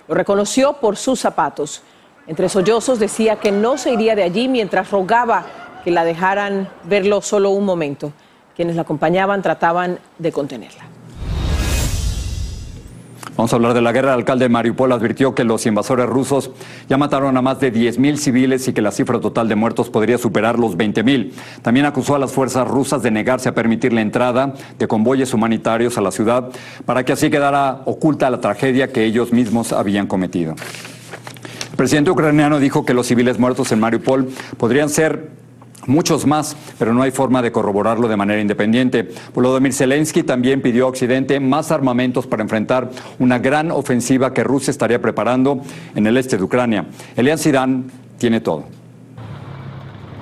Lo 0.08 0.14
reconoció 0.14 0.74
por 0.74 0.98
sus 0.98 1.18
zapatos. 1.18 1.80
Entre 2.26 2.50
sollozos 2.50 2.98
decía 2.98 3.36
que 3.36 3.50
no 3.50 3.78
se 3.78 3.94
iría 3.94 4.14
de 4.14 4.24
allí 4.24 4.46
mientras 4.46 4.90
rogaba 4.90 5.46
que 5.84 5.90
la 5.90 6.04
dejaran 6.04 6.68
verlo 6.84 7.22
solo 7.22 7.48
un 7.48 7.64
momento. 7.64 8.12
Quienes 8.54 8.76
la 8.76 8.82
acompañaban 8.82 9.40
trataban 9.40 9.98
de 10.18 10.32
contenerla. 10.32 10.95
Vamos 13.36 13.52
a 13.52 13.56
hablar 13.56 13.74
de 13.74 13.82
la 13.82 13.92
guerra. 13.92 14.14
El 14.14 14.20
alcalde 14.20 14.46
de 14.46 14.48
Mariupol 14.48 14.90
advirtió 14.92 15.34
que 15.34 15.44
los 15.44 15.66
invasores 15.66 16.06
rusos 16.06 16.50
ya 16.88 16.96
mataron 16.96 17.36
a 17.36 17.42
más 17.42 17.60
de 17.60 17.70
10.000 17.70 18.16
civiles 18.16 18.66
y 18.66 18.72
que 18.72 18.80
la 18.80 18.90
cifra 18.90 19.20
total 19.20 19.46
de 19.46 19.54
muertos 19.54 19.90
podría 19.90 20.16
superar 20.16 20.58
los 20.58 20.78
20.000. 20.78 21.32
También 21.60 21.84
acusó 21.84 22.14
a 22.14 22.18
las 22.18 22.32
fuerzas 22.32 22.66
rusas 22.66 23.02
de 23.02 23.10
negarse 23.10 23.50
a 23.50 23.54
permitir 23.54 23.92
la 23.92 24.00
entrada 24.00 24.54
de 24.78 24.88
convoyes 24.88 25.34
humanitarios 25.34 25.98
a 25.98 26.00
la 26.00 26.12
ciudad 26.12 26.48
para 26.86 27.04
que 27.04 27.12
así 27.12 27.28
quedara 27.28 27.82
oculta 27.84 28.30
la 28.30 28.40
tragedia 28.40 28.90
que 28.90 29.04
ellos 29.04 29.32
mismos 29.32 29.74
habían 29.74 30.06
cometido. 30.06 30.54
El 31.72 31.76
presidente 31.76 32.10
ucraniano 32.10 32.58
dijo 32.58 32.86
que 32.86 32.94
los 32.94 33.06
civiles 33.06 33.38
muertos 33.38 33.70
en 33.70 33.80
Mariupol 33.80 34.30
podrían 34.56 34.88
ser 34.88 35.35
muchos 35.86 36.26
más, 36.26 36.56
pero 36.78 36.92
no 36.92 37.02
hay 37.02 37.10
forma 37.10 37.42
de 37.42 37.52
corroborarlo 37.52 38.08
de 38.08 38.16
manera 38.16 38.40
independiente. 38.40 39.08
Volodymyr 39.34 39.72
Zelensky 39.72 40.22
también 40.22 40.62
pidió 40.62 40.86
a 40.86 40.88
Occidente 40.88 41.40
más 41.40 41.70
armamentos 41.70 42.26
para 42.26 42.42
enfrentar 42.42 42.90
una 43.18 43.38
gran 43.38 43.70
ofensiva 43.70 44.32
que 44.32 44.44
Rusia 44.44 44.70
estaría 44.70 45.00
preparando 45.00 45.60
en 45.94 46.06
el 46.06 46.16
este 46.16 46.36
de 46.36 46.42
Ucrania. 46.42 46.86
Elian 47.16 47.38
Zidane 47.38 47.84
tiene 48.18 48.40
todo. 48.40 48.75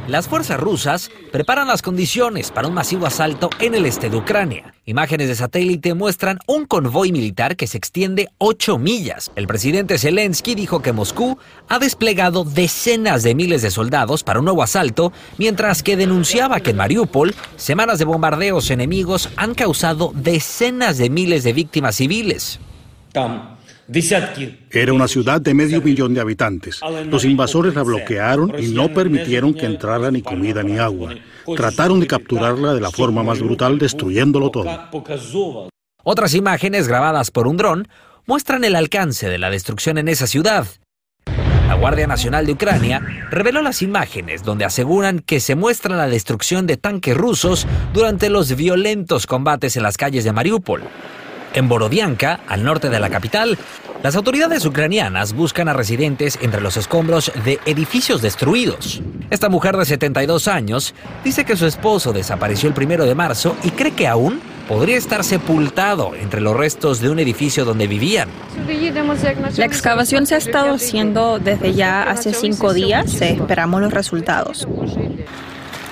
Las 0.07 0.29
fuerzas 0.29 0.61
rusas 0.61 1.11
preparan 1.33 1.67
las 1.67 1.81
condiciones 1.81 2.51
para 2.51 2.69
un 2.69 2.75
masivo 2.75 3.07
asalto 3.07 3.49
en 3.59 3.75
el 3.75 3.87
este 3.87 4.11
de 4.11 4.19
Ucrania. 4.19 4.75
Imágenes 4.85 5.29
de 5.29 5.35
satélite 5.35 5.95
muestran 5.95 6.41
un 6.47 6.67
convoy 6.67 7.11
militar 7.11 7.57
que 7.57 7.67
se 7.67 7.79
extiende 7.79 8.29
8 8.37 8.77
millas. 8.79 9.31
El 9.35 9.47
presidente 9.47 9.97
Zelensky 9.97 10.55
dijo 10.55 10.83
que 10.83 10.93
Moscú 10.93 11.39
ha 11.71 11.79
desplegado 11.79 12.45
decenas 12.45 13.23
de 13.23 13.35
miles 13.35 13.63
de 13.63 13.71
soldados 13.71 14.25
para 14.25 14.41
un 14.41 14.45
nuevo 14.45 14.63
asalto, 14.63 15.11
mientras 15.39 15.83
que 15.83 15.97
denunciaba 15.97 16.61
que 16.61 16.71
en 16.71 16.77
Mariupol 16.77 17.35
semanas 17.57 17.99
de 17.99 18.05
bombardeos 18.05 18.71
enemigos 18.71 19.31
han 19.37 19.55
causado 19.55 20.13
decenas 20.15 20.99
de 20.99 21.09
miles 21.09 21.45
de 21.45 21.55
víctimas 21.55 21.97
civiles. 21.97 22.61
Era 24.71 24.93
una 24.93 25.09
ciudad 25.09 25.41
de 25.41 25.55
medio 25.55 25.83
millón 25.83 26.15
de 26.15 26.21
habitantes. 26.21 26.81
Los 27.11 27.25
invasores 27.25 27.75
la 27.75 27.83
bloquearon 27.83 28.55
y 28.59 28.69
no 28.69 28.93
permitieron 28.93 29.55
que 29.55 29.67
entrara 29.67 30.11
ni 30.11 30.23
comida 30.23 30.63
ni 30.63 30.79
agua. 30.79 31.15
Trataron 31.57 32.01
de 32.01 32.07
capturarla 32.07 32.75
de 32.75 32.81
la 32.81 32.91
forma 32.91 33.23
más 33.23 33.41
brutal, 33.41 33.79
destruyéndolo 33.79 34.51
todo. 34.51 34.71
Otras 36.03 36.35
imágenes 36.35 36.89
grabadas 36.89 37.31
por 37.31 37.47
un 37.47 37.57
dron 37.57 37.89
muestran 38.27 38.65
el 38.65 38.77
alcance 38.77 39.29
de 39.29 39.39
la 39.39 39.51
destrucción 39.51 39.99
en 39.99 40.09
esa 40.09 40.27
ciudad. 40.27 40.67
La 41.67 41.75
Guardia 41.75 42.07
Nacional 42.07 42.47
de 42.47 42.53
Ucrania 42.53 43.01
reveló 43.31 43.63
las 43.63 43.83
imágenes 43.83 44.43
donde 44.43 44.65
aseguran 44.65 45.19
que 45.21 45.41
se 45.41 45.55
muestra 45.55 45.97
la 45.97 46.07
destrucción 46.07 46.67
de 46.67 46.77
tanques 46.77 47.17
rusos 47.17 47.67
durante 47.93 48.29
los 48.29 48.55
violentos 48.55 49.27
combates 49.27 49.77
en 49.77 49.83
las 49.83 49.97
calles 49.97 50.25
de 50.25 50.33
Mariupol. 50.33 50.83
En 51.55 51.69
Borodianka, 51.69 52.41
al 52.49 52.65
norte 52.65 52.91
de 52.91 52.99
la 52.99 53.11
capital, 53.11 53.57
las 54.03 54.17
autoridades 54.17 54.67
ucranianas 54.67 55.33
buscan 55.33 55.69
a 55.69 55.73
residentes 55.73 56.37
entre 56.43 56.61
los 56.61 56.77
escombros 56.77 57.33
de 57.45 57.61
edificios 57.65 58.21
destruidos. 58.21 59.01
Esta 59.31 59.49
mujer 59.49 59.77
de 59.77 59.85
72 59.85 60.49
años 60.49 60.95
dice 61.23 61.45
que 61.45 61.57
su 61.57 61.67
esposo 61.67 62.13
desapareció 62.13 62.69
el 62.69 62.75
primero 62.75 63.07
de 63.07 63.15
marzo 63.15 63.57
y 63.63 63.71
cree 63.71 63.93
que 63.93 64.09
aún 64.09 64.41
podría 64.69 64.97
estar 64.97 65.23
sepultado 65.23 66.15
entre 66.17 66.41
los 66.41 66.57
restos 66.57 67.01
de 67.01 67.11
un 67.11 67.21
edificio 67.21 67.65
donde 67.65 67.87
vivían. 67.87 68.29
La 69.57 69.65
excavación 69.65 70.27
se 70.27 70.35
ha 70.35 70.39
estado 70.39 70.75
haciendo 70.75 71.39
desde 71.39 71.73
ya 71.75 72.03
hace 72.03 72.35
cinco 72.35 72.75
días. 72.75 73.21
Esperamos 73.21 73.81
los 73.81 73.93
resultados. 73.93 74.67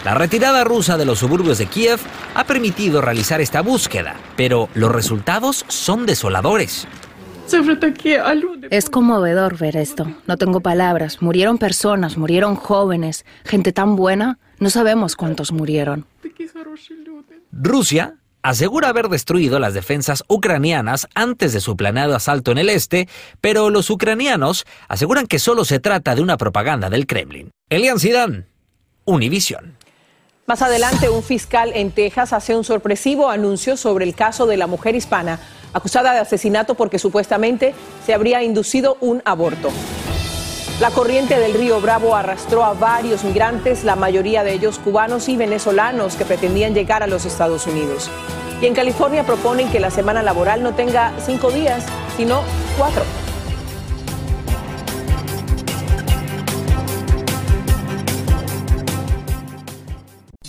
La 0.05 0.15
retirada 0.15 0.65
rusa 0.65 0.97
de 0.97 1.05
los 1.05 1.21
suburbios 1.21 1.59
de 1.59 1.67
Kiev 1.67 2.01
ha 2.35 2.45
permitido 2.45 3.01
realizar 3.01 3.41
esta 3.41 3.63
búsqueda, 3.63 4.17
pero 4.37 4.69
los 4.75 4.91
resultados 4.91 5.65
son 5.69 6.07
desoladores. 6.07 6.89
Es 8.71 8.91
conmovedor 8.91 9.59
ver 9.59 9.77
esto. 9.77 10.13
No 10.27 10.37
tengo 10.37 10.61
palabras. 10.61 11.23
Murieron 11.23 11.59
personas, 11.59 12.17
murieron 12.17 12.57
jóvenes, 12.57 13.25
gente 13.45 13.73
tan 13.73 13.95
buena. 13.95 14.39
No 14.59 14.71
sabemos 14.71 15.15
cuántos 15.15 15.53
murieron. 15.53 16.05
Rusia 17.53 18.17
asegura 18.43 18.89
haber 18.89 19.09
destruido 19.09 19.61
las 19.61 19.75
defensas 19.75 20.25
ucranianas 20.27 21.07
antes 21.15 21.53
de 21.53 21.61
su 21.61 21.77
planeado 21.77 22.17
asalto 22.17 22.51
en 22.51 22.59
el 22.59 22.71
este, 22.71 23.09
pero 23.41 23.71
los 23.71 23.89
ucranianos 23.89 24.65
aseguran 24.89 25.29
que 25.29 25.39
solo 25.39 25.65
se 25.65 25.79
trata 25.79 26.17
de 26.17 26.23
una 26.23 26.39
propaganda 26.39 26.91
del 26.91 27.07
Kremlin. 27.07 27.53
Elian 27.69 28.01
Zidane, 28.01 28.47
Univision. 29.05 29.82
Más 30.47 30.61
adelante, 30.61 31.09
un 31.09 31.23
fiscal 31.23 31.71
en 31.73 31.93
Texas 31.93 32.33
hace 32.33 32.57
un 32.57 32.65
sorpresivo 32.65 33.31
anuncio 33.31 33.77
sobre 33.77 34.05
el 34.05 34.17
caso 34.17 34.45
de 34.45 34.57
la 34.57 34.67
mujer 34.67 34.97
hispana 34.97 35.39
acusada 35.73 36.13
de 36.13 36.19
asesinato 36.19 36.75
porque 36.75 36.99
supuestamente 36.99 37.75
se 38.05 38.13
habría 38.13 38.43
inducido 38.43 38.97
un 39.01 39.23
aborto. 39.25 39.71
La 40.81 40.91
corriente 40.91 41.39
del 41.39 41.55
río 41.55 41.81
Bravo 41.81 42.17
arrastró 42.17 42.65
a 42.65 42.73
varios 42.73 43.23
migrantes, 43.23 43.85
la 43.85 43.95
mayoría 43.95 44.43
de 44.43 44.53
ellos 44.53 44.81
cubanos 44.81 45.29
y 45.29 45.37
venezolanos 45.37 46.17
que 46.17 46.25
pretendían 46.25 46.75
llegar 46.75 47.05
a 47.05 47.07
los 47.07 47.25
Estados 47.25 47.69
Unidos. 47.69 48.11
Y 48.61 48.67
en 48.67 48.75
California 48.75 49.25
proponen 49.25 49.71
que 49.71 49.79
la 49.79 49.93
semana 49.93 50.25
laboral 50.25 50.63
no 50.65 50.75
tenga 50.75 51.13
cinco 51.25 51.53
días, 51.53 51.85
sino 52.17 52.43
cuatro. 52.77 53.05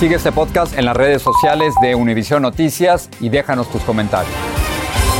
Sigue 0.00 0.14
este 0.14 0.32
podcast 0.32 0.78
en 0.78 0.86
las 0.86 0.96
redes 0.96 1.20
sociales 1.20 1.74
de 1.82 1.94
Univision 1.94 2.40
Noticias 2.40 3.10
y 3.20 3.28
déjanos 3.28 3.70
tus 3.70 3.82
comentarios. 3.82 4.32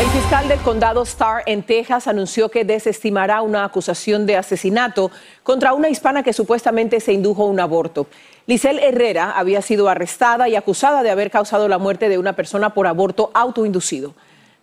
El 0.01 0.07
fiscal 0.07 0.49
del 0.49 0.59
condado 0.61 1.03
Starr 1.03 1.43
en 1.45 1.63
Texas 1.63 2.07
anunció 2.07 2.49
que 2.49 2.65
desestimará 2.65 3.43
una 3.43 3.67
acusación 3.67 4.25
de 4.25 4.39
asesinato 4.39 5.11
contra 5.43 5.75
una 5.75 5.91
hispana 5.91 6.23
que 6.23 6.33
supuestamente 6.33 6.99
se 7.01 7.13
indujo 7.13 7.45
un 7.45 7.61
aborto. 7.61 8.07
Lisel 8.47 8.79
Herrera 8.79 9.33
había 9.33 9.61
sido 9.61 9.87
arrestada 9.91 10.49
y 10.49 10.57
acusada 10.57 11.03
de 11.03 11.11
haber 11.11 11.31
causado 11.31 11.69
la 11.69 11.77
muerte 11.77 12.09
de 12.09 12.17
una 12.17 12.33
persona 12.33 12.73
por 12.73 12.87
aborto 12.87 13.31
autoinducido. 13.35 14.15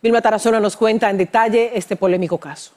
Vilma 0.02 0.24
Tarazona 0.24 0.60
nos 0.60 0.78
cuenta 0.78 1.12
en 1.12 1.20
detalle 1.20 1.74
este 1.76 1.96
polémico 1.96 2.40
caso. 2.40 2.77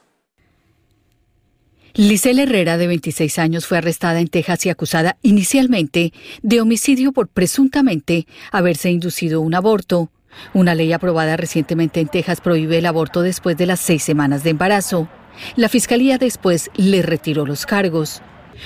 Lisel 1.94 2.38
Herrera, 2.38 2.78
de 2.78 2.86
26 2.86 3.38
años, 3.38 3.66
fue 3.66 3.78
arrestada 3.78 4.20
en 4.20 4.28
Texas 4.28 4.64
y 4.66 4.70
acusada 4.70 5.16
inicialmente 5.22 6.12
de 6.42 6.60
homicidio 6.60 7.12
por 7.12 7.28
presuntamente 7.28 8.26
haberse 8.52 8.90
inducido 8.90 9.40
un 9.40 9.54
aborto. 9.54 10.10
Una 10.54 10.74
ley 10.74 10.92
aprobada 10.92 11.36
recientemente 11.36 12.00
en 12.00 12.08
Texas 12.08 12.40
prohíbe 12.40 12.78
el 12.78 12.86
aborto 12.86 13.22
después 13.22 13.56
de 13.56 13.66
las 13.66 13.80
seis 13.80 14.04
semanas 14.04 14.44
de 14.44 14.50
embarazo. 14.50 15.08
La 15.56 15.68
fiscalía 15.68 16.18
después 16.18 16.70
le 16.76 17.02
retiró 17.02 17.44
los 17.44 17.66
cargos. 17.66 18.22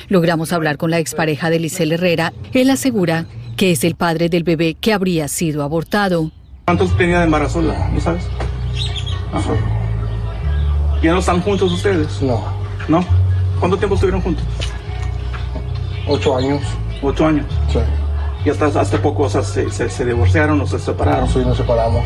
Logramos 0.08 0.52
hablar 0.52 0.76
con 0.76 0.90
la 0.90 0.98
expareja 0.98 1.48
de 1.48 1.60
Lisel 1.60 1.92
Herrera. 1.92 2.32
Él 2.52 2.68
asegura 2.68 3.26
que 3.56 3.70
es 3.70 3.84
el 3.84 3.94
padre 3.94 4.28
del 4.28 4.42
bebé 4.42 4.74
que 4.74 4.92
habría 4.92 5.28
sido 5.28 5.62
abortado. 5.62 6.30
¿Cuántos 6.66 6.96
tenía 6.98 7.20
de 7.20 7.24
embarazo? 7.24 7.62
¿No 7.62 8.00
sabes? 8.00 8.24
¿Ya 11.02 11.12
no 11.12 11.18
están 11.20 11.40
juntos 11.40 11.72
ustedes? 11.72 12.20
No. 12.20 12.63
¿No? 12.88 13.04
¿Cuánto 13.60 13.76
tiempo 13.76 13.94
estuvieron 13.94 14.20
juntos? 14.20 14.44
Ocho 16.06 16.36
años. 16.36 16.62
¿Ocho 17.02 17.26
años? 17.26 17.46
Sí. 17.72 17.78
Y 18.44 18.50
hasta 18.50 18.66
hace 18.66 18.98
poco 18.98 19.24
o 19.24 19.28
sea, 19.28 19.42
se, 19.42 19.70
se, 19.70 19.88
se, 19.88 20.04
divorciaron 20.04 20.60
o 20.60 20.66
se 20.66 20.78
separaron. 20.78 21.28
Sí, 21.28 21.38
nos 21.38 21.56
separamos. 21.56 22.04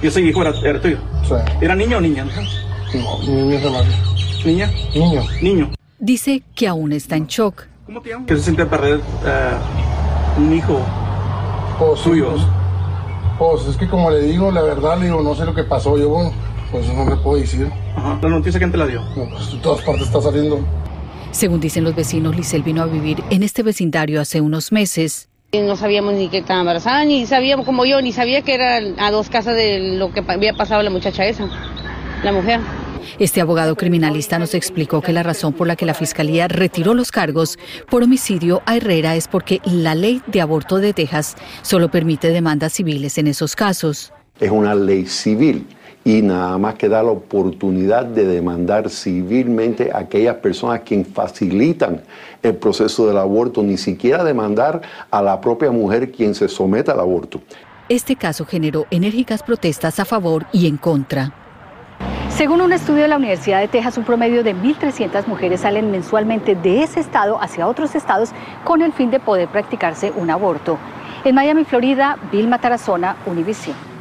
¿Y 0.00 0.06
ese 0.06 0.20
hijo 0.20 0.42
era, 0.42 0.52
era 0.64 0.80
tuyo? 0.80 0.98
Sí. 1.26 1.34
¿Era 1.60 1.74
niño 1.74 1.98
o 1.98 2.00
niña? 2.00 2.24
No, 2.24 3.18
niño 3.22 3.58
es 3.58 4.44
¿Niña? 4.44 4.70
Niño. 4.94 5.22
Niño. 5.40 5.70
Dice 5.98 6.42
que 6.54 6.68
aún 6.68 6.92
está 6.92 7.16
en 7.16 7.26
shock. 7.26 7.64
¿Cómo 7.86 8.00
te 8.00 8.10
llamas? 8.10 8.26
¿Qué 8.26 8.36
se 8.36 8.42
siente 8.42 8.66
perder 8.66 8.98
uh, 8.98 10.40
un 10.40 10.52
hijo 10.52 10.80
pues, 11.78 12.00
suyo? 12.00 12.30
Pues, 12.30 12.42
pues, 13.38 13.66
es 13.66 13.76
que 13.76 13.88
como 13.88 14.10
le 14.10 14.20
digo, 14.20 14.50
la 14.50 14.62
verdad, 14.62 14.98
le 14.98 15.06
digo, 15.06 15.22
no 15.22 15.34
sé 15.34 15.44
lo 15.44 15.54
que 15.54 15.64
pasó. 15.64 15.96
Yo, 15.98 16.08
bueno, 16.08 16.32
pues 16.72 16.92
no 16.92 17.04
me 17.04 17.16
puedo 17.16 17.40
decir. 17.40 17.70
Ajá. 17.94 18.18
¿La 18.22 18.28
noticia 18.30 18.58
quién 18.58 18.72
te 18.72 18.78
la 18.78 18.86
dio? 18.86 19.02
No, 19.14 19.28
pues 19.28 19.52
de 19.52 19.58
todas 19.58 19.84
partes 19.84 20.06
está 20.06 20.20
saliendo. 20.20 20.66
Según 21.30 21.60
dicen 21.60 21.84
los 21.84 21.94
vecinos, 21.94 22.34
Lisel 22.34 22.62
vino 22.62 22.82
a 22.82 22.86
vivir 22.86 23.22
en 23.30 23.42
este 23.42 23.62
vecindario 23.62 24.20
hace 24.20 24.40
unos 24.40 24.72
meses. 24.72 25.28
No 25.52 25.76
sabíamos 25.76 26.14
ni 26.14 26.28
que 26.28 26.38
estaba 26.38 26.60
embarazada, 26.60 27.04
ni 27.04 27.26
sabíamos 27.26 27.66
como 27.66 27.84
yo, 27.84 28.00
ni 28.00 28.12
sabía 28.12 28.40
que 28.40 28.54
era 28.54 28.78
a 28.98 29.10
dos 29.10 29.28
casas 29.28 29.54
de 29.54 29.96
lo 29.98 30.10
que 30.10 30.24
había 30.26 30.54
pasado 30.54 30.82
la 30.82 30.88
muchacha 30.90 31.26
esa, 31.26 31.46
la 32.24 32.32
mujer. 32.32 32.60
Este 33.18 33.42
abogado 33.42 33.76
criminalista 33.76 34.38
nos 34.38 34.54
explicó 34.54 35.02
que 35.02 35.12
la 35.12 35.22
razón 35.22 35.52
por 35.52 35.66
la 35.66 35.76
que 35.76 35.84
la 35.84 35.92
fiscalía 35.92 36.48
retiró 36.48 36.94
los 36.94 37.10
cargos 37.10 37.58
por 37.90 38.02
homicidio 38.02 38.62
a 38.64 38.76
Herrera 38.76 39.14
es 39.14 39.28
porque 39.28 39.60
la 39.64 39.94
ley 39.94 40.22
de 40.26 40.40
aborto 40.40 40.78
de 40.78 40.94
Texas 40.94 41.36
solo 41.60 41.90
permite 41.90 42.28
demandas 42.28 42.72
civiles 42.72 43.18
en 43.18 43.26
esos 43.26 43.54
casos. 43.54 44.12
Es 44.40 44.50
una 44.50 44.74
ley 44.74 45.04
civil 45.06 45.66
y 46.04 46.22
nada 46.22 46.58
más 46.58 46.74
que 46.74 46.88
da 46.88 47.02
la 47.02 47.10
oportunidad 47.10 48.04
de 48.04 48.24
demandar 48.24 48.90
civilmente 48.90 49.90
a 49.92 49.98
aquellas 49.98 50.36
personas 50.36 50.80
quienes 50.80 51.08
facilitan 51.08 52.02
el 52.42 52.56
proceso 52.56 53.06
del 53.06 53.18
aborto, 53.18 53.62
ni 53.62 53.76
siquiera 53.76 54.24
demandar 54.24 54.82
a 55.10 55.22
la 55.22 55.40
propia 55.40 55.70
mujer 55.70 56.10
quien 56.10 56.34
se 56.34 56.48
somete 56.48 56.90
al 56.90 57.00
aborto. 57.00 57.40
Este 57.88 58.16
caso 58.16 58.44
generó 58.44 58.86
enérgicas 58.90 59.42
protestas 59.42 60.00
a 60.00 60.04
favor 60.04 60.46
y 60.52 60.66
en 60.66 60.76
contra. 60.76 61.32
Según 62.30 62.62
un 62.62 62.72
estudio 62.72 63.02
de 63.02 63.08
la 63.08 63.18
Universidad 63.18 63.60
de 63.60 63.68
Texas, 63.68 63.98
un 63.98 64.04
promedio 64.04 64.42
de 64.42 64.56
1.300 64.56 65.26
mujeres 65.26 65.60
salen 65.60 65.90
mensualmente 65.90 66.54
de 66.54 66.82
ese 66.82 66.98
estado 66.98 67.40
hacia 67.40 67.68
otros 67.68 67.94
estados 67.94 68.30
con 68.64 68.80
el 68.82 68.92
fin 68.92 69.10
de 69.10 69.20
poder 69.20 69.48
practicarse 69.48 70.10
un 70.16 70.30
aborto. 70.30 70.78
En 71.24 71.34
Miami, 71.34 71.64
Florida, 71.64 72.16
Vilma 72.32 72.58
Tarazona, 72.58 73.16
Univision. 73.26 73.91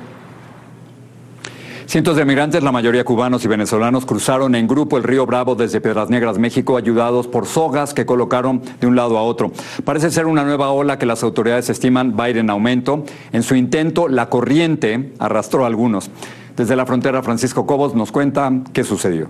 Cientos 1.92 2.16
de 2.16 2.24
migrantes, 2.24 2.64
la 2.64 2.72
mayoría 2.72 3.04
cubanos 3.04 3.44
y 3.44 3.50
venezolanos, 3.50 4.06
cruzaron 4.06 4.56
en 4.56 4.66
grupo 4.66 4.96
el 4.96 5.04
río 5.04 5.26
Bravo 5.26 5.56
desde 5.56 5.82
Piedras 5.82 6.10
Negras, 6.10 6.38
México, 6.38 6.78
ayudados 6.78 7.28
por 7.28 7.46
sogas 7.46 7.94
que 7.94 8.06
colocaron 8.06 8.62
de 8.80 8.88
un 8.88 8.96
lado 8.96 9.18
a 9.18 9.24
otro. 9.24 9.52
Parece 9.84 10.10
ser 10.10 10.26
una 10.26 10.46
nueva 10.46 10.72
ola 10.72 10.98
que 10.98 11.06
las 11.06 11.22
autoridades 11.22 11.70
estiman 11.70 12.16
va 12.18 12.24
a 12.24 12.30
ir 12.30 12.38
en 12.38 12.50
aumento. 12.50 13.04
En 13.34 13.44
su 13.44 13.56
intento, 13.56 14.08
la 14.08 14.30
corriente 14.30 15.12
arrastró 15.20 15.66
a 15.66 15.68
algunos. 15.68 16.10
Desde 16.56 16.78
la 16.78 16.86
frontera, 16.86 17.24
Francisco 17.24 17.66
Cobos 17.66 17.94
nos 17.94 18.14
cuenta 18.14 18.50
qué 18.72 18.86
sucedió. 18.86 19.28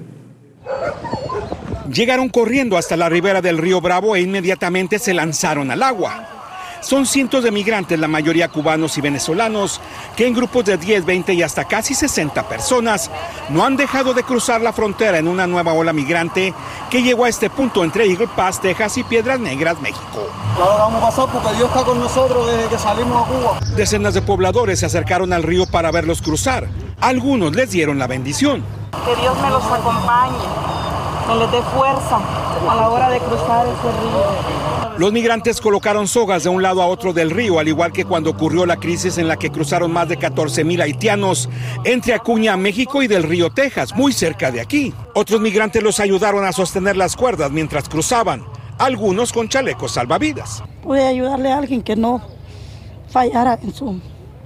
Llegaron 1.92 2.30
corriendo 2.30 2.78
hasta 2.78 2.96
la 2.96 3.10
ribera 3.10 3.42
del 3.42 3.58
río 3.58 3.82
Bravo 3.82 4.16
e 4.16 4.22
inmediatamente 4.22 5.00
se 5.00 5.16
lanzaron 5.16 5.72
al 5.72 5.82
agua. 5.82 6.41
Son 6.82 7.06
cientos 7.06 7.44
de 7.44 7.52
migrantes, 7.52 8.00
la 8.00 8.08
mayoría 8.08 8.50
cubanos 8.50 8.98
y 8.98 9.02
venezolanos, 9.02 9.80
que 10.16 10.26
en 10.26 10.34
grupos 10.34 10.66
de 10.66 10.78
10, 10.78 11.06
20 11.06 11.34
y 11.34 11.44
hasta 11.44 11.66
casi 11.66 11.94
60 11.94 12.48
personas 12.50 13.12
no 13.50 13.64
han 13.64 13.78
dejado 13.78 14.16
de 14.16 14.24
cruzar 14.24 14.62
la 14.62 14.74
frontera 14.74 15.20
en 15.20 15.28
una 15.28 15.46
nueva 15.46 15.74
ola 15.74 15.94
migrante 15.94 16.56
que 16.90 17.04
llegó 17.04 17.26
a 17.26 17.30
este 17.30 17.52
punto 17.52 17.84
entre 17.84 18.06
Eagle 18.06 18.28
Pass, 18.36 18.60
Texas 18.60 18.98
y 18.98 19.04
Piedras 19.04 19.40
Negras, 19.40 19.80
México. 19.80 20.28
Claro, 20.56 20.78
vamos 20.78 21.04
a 21.04 21.06
pasar 21.06 21.30
porque 21.32 21.56
Dios 21.56 21.70
está 21.70 21.84
con 21.84 22.00
nosotros 22.00 22.48
desde 22.48 22.68
que 22.68 22.78
salimos 22.80 23.24
a 23.24 23.32
Cuba. 23.32 23.60
Decenas 23.76 24.16
de 24.16 24.24
pobladores 24.24 24.80
se 24.80 24.88
acercaron 24.88 25.34
al 25.34 25.44
río 25.44 25.68
para 25.68 25.92
verlos 25.92 26.22
cruzar. 26.24 26.68
Algunos 27.00 27.56
les 27.56 27.70
dieron 27.70 28.00
la 28.00 28.08
bendición. 28.08 28.64
Que 29.06 29.22
Dios 29.22 29.38
me 29.40 29.50
los 29.52 29.64
acompañe, 29.64 30.38
que 31.28 31.36
les 31.36 31.52
dé 31.52 31.62
fuerza 31.76 32.20
a 32.70 32.76
la 32.76 32.90
hora 32.90 33.10
de 33.10 33.20
cruzar 33.20 33.68
ese 33.68 33.92
río. 34.02 34.61
Los 34.98 35.12
migrantes 35.14 35.62
colocaron 35.62 36.08
sogas 36.08 36.44
de 36.44 36.50
un 36.50 36.62
lado 36.62 36.82
a 36.82 36.86
otro 36.86 37.14
del 37.14 37.32
río, 37.32 37.60
al 37.60 37.68
igual 37.68 37.92
que 37.92 38.06
cuando 38.06 38.30
ocurrió 38.30 38.66
la 38.66 38.78
crisis 38.78 39.18
en 39.18 39.28
la 39.28 39.38
que 39.38 39.50
cruzaron 39.50 39.92
más 39.92 40.10
de 40.10 40.18
14 40.18 40.64
mil 40.64 40.82
haitianos 40.82 41.50
entre 41.86 42.14
Acuña, 42.14 42.58
México 42.58 43.02
y 43.02 43.08
del 43.08 43.24
río 43.24 43.50
Texas, 43.50 43.96
muy 43.96 44.14
cerca 44.14 44.52
de 44.52 44.62
aquí. 44.62 44.94
Otros 45.16 45.42
migrantes 45.42 45.82
los 45.82 46.00
ayudaron 46.00 46.46
a 46.46 46.52
sostener 46.52 46.98
las 46.98 47.16
cuerdas 47.16 47.52
mientras 47.52 47.90
cruzaban, 47.90 48.44
algunos 48.78 49.32
con 49.32 49.50
chalecos 49.50 49.94
salvavidas. 49.94 50.64
Pude 50.84 51.06
ayudarle 51.06 51.52
a 51.52 51.58
alguien 51.58 51.82
que 51.82 51.96
no 51.96 52.22
fallara 53.10 53.58
en 53.62 53.74
su 53.74 54.00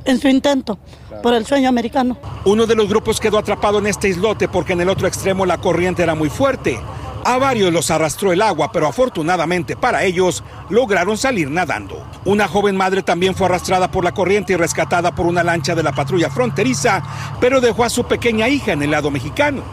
en 0.06 0.20
su 0.20 0.28
intento 0.28 0.78
por 1.22 1.34
el 1.34 1.46
sueño 1.46 1.68
americano. 1.68 2.18
Uno 2.46 2.66
de 2.66 2.76
los 2.76 2.88
grupos 2.88 3.20
quedó 3.20 3.40
atrapado 3.40 3.80
en 3.80 3.88
este 3.88 4.08
islote 4.08 4.48
porque 4.48 4.74
en 4.74 4.82
el 4.82 4.90
otro 4.90 5.08
extremo 5.08 5.46
la 5.46 5.58
corriente 5.58 6.04
era 6.04 6.16
muy 6.16 6.30
fuerte. 6.30 6.80
A 7.28 7.40
varios 7.40 7.74
los 7.74 7.90
arrastró 7.90 8.32
el 8.32 8.42
agua, 8.44 8.72
pero 8.72 8.86
afortunadamente 8.86 9.76
para 9.76 10.04
ellos 10.04 10.44
lograron 10.70 11.18
salir 11.18 11.50
nadando. 11.50 12.06
Una 12.24 12.48
joven 12.48 12.78
madre 12.78 13.02
también 13.02 13.34
fue 13.34 13.48
arrastrada 13.48 13.90
por 13.90 14.04
la 14.04 14.12
corriente 14.12 14.54
y 14.54 14.58
rescatada 14.58 15.16
por 15.16 15.26
una 15.26 15.44
lancha 15.44 15.74
de 15.74 15.82
la 15.82 15.92
patrulla 15.92 16.30
fronteriza, 16.30 17.02
pero 17.40 17.62
dejó 17.62 17.84
a 17.84 17.90
su 17.90 18.04
pequeña 18.04 18.48
hija 18.48 18.74
en 18.74 18.84
el 18.84 18.92
lado 18.92 19.10
mexicano. 19.10 19.64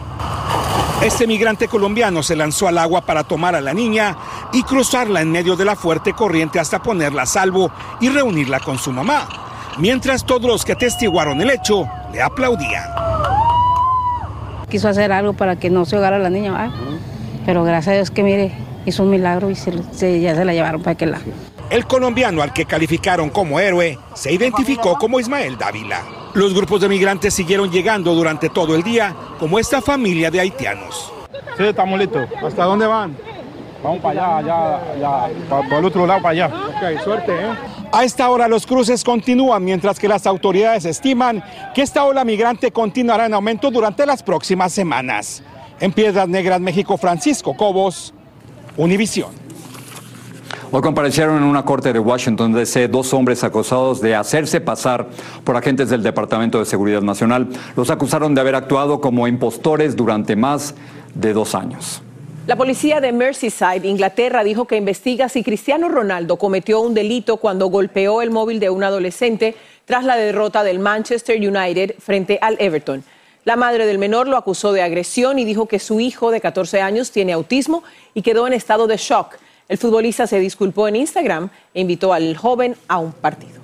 Este 1.03 1.27
migrante 1.27 1.67
colombiano 1.67 2.23
se 2.23 2.35
lanzó 2.35 2.67
al 2.67 2.79
agua 2.79 3.01
para 3.01 3.23
tomar 3.23 3.53
a 3.53 3.61
la 3.61 3.75
niña 3.75 4.17
y 4.51 4.63
cruzarla 4.63 5.21
en 5.21 5.31
medio 5.31 5.55
de 5.55 5.65
la 5.65 5.75
fuerte 5.75 6.13
corriente 6.13 6.59
hasta 6.59 6.81
ponerla 6.81 7.21
a 7.21 7.27
salvo 7.27 7.69
y 8.01 8.09
reunirla 8.09 8.61
con 8.61 8.79
su 8.79 8.91
mamá, 8.91 9.27
mientras 9.77 10.25
todos 10.25 10.49
los 10.49 10.65
que 10.65 10.71
atestiguaron 10.71 11.39
el 11.39 11.51
hecho 11.51 11.87
le 12.11 12.19
aplaudían. 12.19 12.89
Quiso 14.71 14.89
hacer 14.89 15.11
algo 15.11 15.33
para 15.33 15.57
que 15.57 15.69
no 15.69 15.85
se 15.85 15.95
ahogara 15.95 16.17
la 16.17 16.31
niña, 16.31 16.51
¿verdad? 16.51 17.12
Pero 17.45 17.63
gracias 17.63 17.93
a 17.93 17.95
Dios 17.95 18.11
que 18.11 18.23
mire, 18.23 18.51
hizo 18.85 19.03
un 19.03 19.09
milagro 19.09 19.49
y 19.49 19.55
se, 19.55 19.73
se, 19.91 20.19
ya 20.19 20.35
se 20.35 20.45
la 20.45 20.53
llevaron 20.53 20.81
para 20.81 20.91
aquel 20.91 21.11
lado. 21.11 21.23
El 21.69 21.85
colombiano 21.85 22.41
al 22.41 22.53
que 22.53 22.65
calificaron 22.65 23.29
como 23.29 23.59
héroe 23.59 23.97
se 24.13 24.31
identificó 24.31 24.97
como 24.97 25.19
Ismael 25.19 25.57
Dávila. 25.57 26.01
Los 26.33 26.53
grupos 26.53 26.81
de 26.81 26.89
migrantes 26.89 27.33
siguieron 27.33 27.71
llegando 27.71 28.13
durante 28.13 28.49
todo 28.49 28.75
el 28.75 28.83
día, 28.83 29.15
como 29.39 29.59
esta 29.59 29.81
familia 29.81 30.29
de 30.29 30.39
haitianos. 30.39 31.11
Sí, 31.57 31.63
estamos 31.63 31.99
listos. 31.99 32.27
¿Hasta 32.43 32.65
dónde 32.65 32.87
van? 32.87 33.15
Vamos 33.83 33.99
para 34.01 34.37
allá, 34.37 34.37
allá, 34.37 34.93
allá, 34.93 35.33
para, 35.49 35.63
para 35.63 35.79
el 35.79 35.85
otro 35.85 36.07
lado, 36.07 36.21
para 36.21 36.45
allá. 36.45 36.47
Ok, 36.47 37.03
suerte, 37.03 37.31
¿eh? 37.33 37.53
A 37.91 38.03
esta 38.03 38.29
hora 38.29 38.47
los 38.47 38.65
cruces 38.65 39.03
continúan, 39.03 39.63
mientras 39.63 39.99
que 39.99 40.07
las 40.07 40.25
autoridades 40.25 40.85
estiman 40.85 41.43
que 41.75 41.83
esta 41.83 42.03
ola 42.03 42.23
migrante 42.23 42.71
continuará 42.71 43.27
en 43.27 43.35
aumento 43.35 43.69
durante 43.69 44.05
las 44.05 44.23
próximas 44.23 44.73
semanas. 44.73 45.43
En 45.83 45.91
Piedras 45.91 46.29
Negras, 46.29 46.61
México, 46.61 46.95
Francisco 46.95 47.57
Cobos, 47.57 48.13
Univisión. 48.77 49.31
Hoy 50.71 50.81
comparecieron 50.81 51.35
en 51.35 51.43
una 51.43 51.65
corte 51.65 51.91
de 51.91 51.99
Washington 51.99 52.53
DC 52.53 52.87
dos 52.87 53.13
hombres 53.13 53.43
acusados 53.43 53.99
de 53.99 54.15
hacerse 54.15 54.61
pasar 54.61 55.09
por 55.43 55.57
agentes 55.57 55.89
del 55.89 56.01
Departamento 56.01 56.57
de 56.57 56.63
Seguridad 56.63 57.01
Nacional. 57.01 57.49
Los 57.75 57.89
acusaron 57.89 58.33
de 58.33 58.39
haber 58.39 58.55
actuado 58.55 59.01
como 59.01 59.27
impostores 59.27 59.97
durante 59.97 60.37
más 60.37 60.73
de 61.15 61.33
dos 61.33 61.53
años. 61.53 62.01
La 62.47 62.55
policía 62.55 63.01
de 63.01 63.11
Merseyside, 63.11 63.85
Inglaterra, 63.85 64.45
dijo 64.45 64.63
que 64.63 64.77
investiga 64.77 65.27
si 65.27 65.43
Cristiano 65.43 65.89
Ronaldo 65.89 66.37
cometió 66.37 66.79
un 66.79 66.93
delito 66.93 67.35
cuando 67.35 67.67
golpeó 67.67 68.21
el 68.21 68.31
móvil 68.31 68.61
de 68.61 68.69
un 68.69 68.85
adolescente 68.85 69.53
tras 69.83 70.05
la 70.05 70.15
derrota 70.15 70.63
del 70.63 70.79
Manchester 70.79 71.37
United 71.37 71.95
frente 71.99 72.39
al 72.41 72.55
Everton. 72.61 73.03
La 73.45 73.57
madre 73.57 73.85
del 73.85 73.97
menor 73.97 74.27
lo 74.27 74.37
acusó 74.37 74.71
de 74.71 74.81
agresión 74.81 75.37
y 75.37 75.43
dijo 75.43 75.67
que 75.67 75.79
su 75.79 75.99
hijo 75.99 76.31
de 76.31 76.39
14 76.39 76.81
años 76.81 77.11
tiene 77.11 77.33
autismo 77.33 77.83
y 78.13 78.21
quedó 78.21 78.47
en 78.47 78.53
estado 78.53 78.87
de 78.87 78.95
shock. 78.95 79.35
El 79.67 79.77
futbolista 79.77 80.27
se 80.27 80.39
disculpó 80.39 80.87
en 80.87 80.95
Instagram 80.95 81.49
e 81.73 81.81
invitó 81.81 82.13
al 82.13 82.37
joven 82.37 82.75
a 82.87 82.99
un 82.99 83.11
partido. 83.11 83.61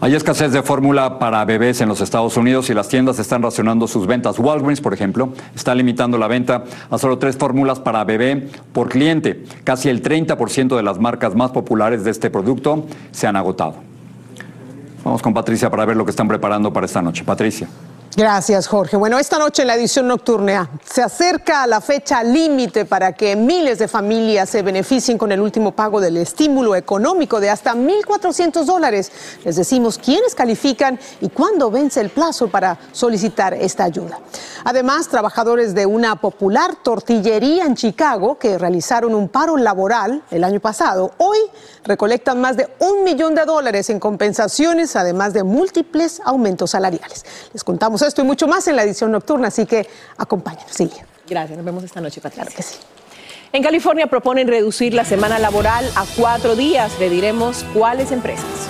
Hay 0.00 0.14
escasez 0.14 0.52
de 0.52 0.62
fórmula 0.62 1.18
para 1.18 1.44
bebés 1.44 1.80
en 1.80 1.88
los 1.88 2.00
Estados 2.00 2.36
Unidos 2.36 2.70
y 2.70 2.74
las 2.74 2.88
tiendas 2.88 3.18
están 3.18 3.42
racionando 3.42 3.88
sus 3.88 4.06
ventas. 4.06 4.38
Walgreens, 4.38 4.80
por 4.80 4.94
ejemplo, 4.94 5.32
está 5.56 5.74
limitando 5.74 6.16
la 6.16 6.28
venta 6.28 6.62
a 6.88 6.98
solo 6.98 7.18
tres 7.18 7.36
fórmulas 7.36 7.80
para 7.80 8.04
bebé 8.04 8.48
por 8.72 8.88
cliente. 8.88 9.42
Casi 9.64 9.88
el 9.88 10.00
30% 10.00 10.76
de 10.76 10.82
las 10.84 11.00
marcas 11.00 11.34
más 11.34 11.50
populares 11.50 12.04
de 12.04 12.12
este 12.12 12.30
producto 12.30 12.86
se 13.10 13.26
han 13.26 13.34
agotado. 13.34 13.74
Vamos 15.02 15.22
con 15.22 15.34
Patricia 15.34 15.68
para 15.68 15.84
ver 15.84 15.96
lo 15.96 16.04
que 16.04 16.10
están 16.10 16.28
preparando 16.28 16.72
para 16.72 16.86
esta 16.86 17.02
noche. 17.02 17.24
Patricia. 17.24 17.68
Gracias, 18.16 18.66
Jorge. 18.66 18.96
Bueno, 18.96 19.18
esta 19.18 19.38
noche 19.38 19.62
en 19.62 19.68
la 19.68 19.74
edición 19.74 20.08
nocturna 20.08 20.70
se 20.82 21.02
acerca 21.02 21.66
la 21.66 21.80
fecha 21.80 22.24
límite 22.24 22.86
para 22.86 23.12
que 23.12 23.36
miles 23.36 23.78
de 23.78 23.86
familias 23.86 24.48
se 24.48 24.62
beneficien 24.62 25.18
con 25.18 25.30
el 25.30 25.40
último 25.40 25.72
pago 25.72 26.00
del 26.00 26.16
estímulo 26.16 26.74
económico 26.74 27.38
de 27.38 27.50
hasta 27.50 27.74
1.400 27.74 28.64
dólares. 28.64 29.12
Les 29.44 29.56
decimos 29.56 29.98
quiénes 29.98 30.34
califican 30.34 30.98
y 31.20 31.28
cuándo 31.28 31.70
vence 31.70 32.00
el 32.00 32.08
plazo 32.08 32.48
para 32.48 32.78
solicitar 32.92 33.52
esta 33.52 33.84
ayuda. 33.84 34.18
Además, 34.64 35.08
trabajadores 35.08 35.74
de 35.74 35.86
una 35.86 36.16
popular 36.16 36.76
tortillería 36.82 37.66
en 37.66 37.76
Chicago 37.76 38.38
que 38.38 38.58
realizaron 38.58 39.14
un 39.14 39.28
paro 39.28 39.56
laboral 39.56 40.22
el 40.30 40.44
año 40.44 40.60
pasado, 40.60 41.12
hoy 41.18 41.38
recolectan 41.84 42.40
más 42.40 42.56
de 42.56 42.68
un 42.80 43.04
millón 43.04 43.34
de 43.34 43.44
dólares 43.44 43.90
en 43.90 44.00
compensaciones, 44.00 44.96
además 44.96 45.32
de 45.34 45.42
múltiples 45.42 46.20
aumentos 46.24 46.70
salariales. 46.72 47.24
Les 47.52 47.64
contamos 47.64 47.97
esto 48.06 48.22
y 48.22 48.24
mucho 48.24 48.46
más 48.46 48.66
en 48.68 48.76
la 48.76 48.82
edición 48.84 49.12
nocturna, 49.12 49.48
así 49.48 49.66
que 49.66 49.86
acompáñenos, 50.16 50.70
Silvia. 50.70 51.06
Gracias, 51.28 51.56
nos 51.56 51.64
vemos 51.64 51.84
esta 51.84 52.00
noche, 52.00 52.20
Patricia. 52.20 52.44
Claro 52.44 52.56
que 52.56 52.62
sí. 52.62 52.78
En 53.52 53.62
California 53.62 54.06
proponen 54.06 54.46
reducir 54.46 54.92
la 54.92 55.04
semana 55.04 55.38
laboral 55.38 55.90
a 55.96 56.04
cuatro 56.16 56.54
días. 56.54 56.92
Le 56.98 57.08
diremos 57.08 57.64
cuáles 57.72 58.12
empresas. 58.12 58.68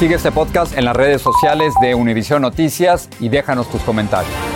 Sigue 0.00 0.16
este 0.16 0.32
podcast 0.32 0.76
en 0.76 0.84
las 0.84 0.96
redes 0.96 1.22
sociales 1.22 1.72
de 1.80 1.94
Univision 1.94 2.42
Noticias 2.42 3.08
y 3.20 3.28
déjanos 3.28 3.70
tus 3.70 3.80
comentarios. 3.82 4.51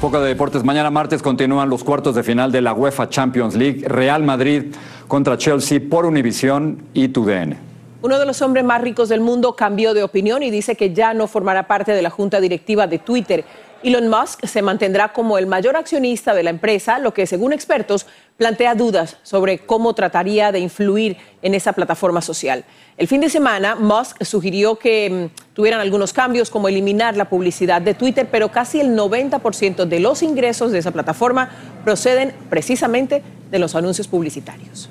Poco 0.00 0.18
de 0.18 0.28
deportes. 0.28 0.64
Mañana 0.64 0.88
martes 0.88 1.20
continúan 1.20 1.68
los 1.68 1.84
cuartos 1.84 2.14
de 2.14 2.22
final 2.22 2.50
de 2.50 2.62
la 2.62 2.72
UEFA 2.72 3.10
Champions 3.10 3.54
League. 3.54 3.86
Real 3.86 4.22
Madrid 4.22 4.74
contra 5.06 5.36
Chelsea 5.36 5.78
por 5.90 6.06
Univision 6.06 6.82
y 6.94 7.08
TUDN. 7.08 7.58
Uno 8.00 8.18
de 8.18 8.24
los 8.24 8.40
hombres 8.40 8.64
más 8.64 8.80
ricos 8.80 9.10
del 9.10 9.20
mundo 9.20 9.54
cambió 9.56 9.92
de 9.92 10.02
opinión 10.02 10.42
y 10.42 10.50
dice 10.50 10.74
que 10.74 10.94
ya 10.94 11.12
no 11.12 11.26
formará 11.26 11.66
parte 11.66 11.92
de 11.92 12.00
la 12.00 12.08
junta 12.08 12.40
directiva 12.40 12.86
de 12.86 12.98
Twitter. 12.98 13.44
Elon 13.82 14.08
Musk 14.08 14.46
se 14.46 14.62
mantendrá 14.62 15.12
como 15.12 15.36
el 15.36 15.46
mayor 15.46 15.76
accionista 15.76 16.32
de 16.32 16.44
la 16.44 16.50
empresa, 16.50 16.98
lo 16.98 17.12
que 17.12 17.26
según 17.26 17.52
expertos 17.52 18.06
plantea 18.40 18.74
dudas 18.74 19.18
sobre 19.22 19.58
cómo 19.58 19.92
trataría 19.92 20.50
de 20.50 20.60
influir 20.60 21.18
en 21.42 21.54
esa 21.54 21.74
plataforma 21.74 22.22
social. 22.22 22.64
El 22.96 23.06
fin 23.06 23.20
de 23.20 23.28
semana, 23.28 23.74
Musk 23.74 24.24
sugirió 24.24 24.76
que 24.76 25.28
mm, 25.30 25.52
tuvieran 25.52 25.78
algunos 25.78 26.14
cambios 26.14 26.48
como 26.48 26.66
eliminar 26.66 27.18
la 27.18 27.28
publicidad 27.28 27.82
de 27.82 27.92
Twitter, 27.92 28.28
pero 28.32 28.50
casi 28.50 28.80
el 28.80 28.96
90% 28.96 29.84
de 29.84 30.00
los 30.00 30.22
ingresos 30.22 30.72
de 30.72 30.78
esa 30.78 30.90
plataforma 30.90 31.50
proceden 31.84 32.32
precisamente 32.48 33.22
de 33.50 33.58
los 33.58 33.74
anuncios 33.74 34.08
publicitarios. 34.08 34.88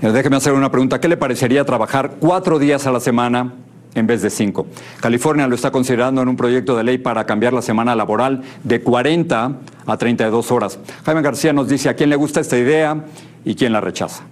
Déjeme 0.00 0.36
hacer 0.36 0.54
una 0.54 0.70
pregunta. 0.70 0.98
¿Qué 0.98 1.08
le 1.08 1.18
parecería 1.18 1.62
trabajar 1.66 2.12
cuatro 2.18 2.58
días 2.58 2.86
a 2.86 2.90
la 2.90 3.00
semana 3.00 3.52
en 3.94 4.06
vez 4.06 4.22
de 4.22 4.30
cinco? 4.30 4.66
California 5.02 5.46
lo 5.46 5.54
está 5.54 5.70
considerando 5.70 6.22
en 6.22 6.28
un 6.28 6.36
proyecto 6.36 6.74
de 6.74 6.84
ley 6.84 6.96
para 6.96 7.26
cambiar 7.26 7.52
la 7.52 7.60
semana 7.60 7.94
laboral 7.94 8.40
de 8.64 8.80
40 8.80 9.56
a 9.86 9.96
32 9.96 10.50
horas. 10.50 10.78
Jaime 11.04 11.22
García 11.22 11.52
nos 11.52 11.68
dice 11.68 11.88
a 11.88 11.94
quién 11.94 12.10
le 12.10 12.16
gusta 12.16 12.40
esta 12.40 12.58
idea 12.58 13.04
y 13.44 13.54
quién 13.54 13.72
la 13.72 13.80
rechaza. 13.80 14.24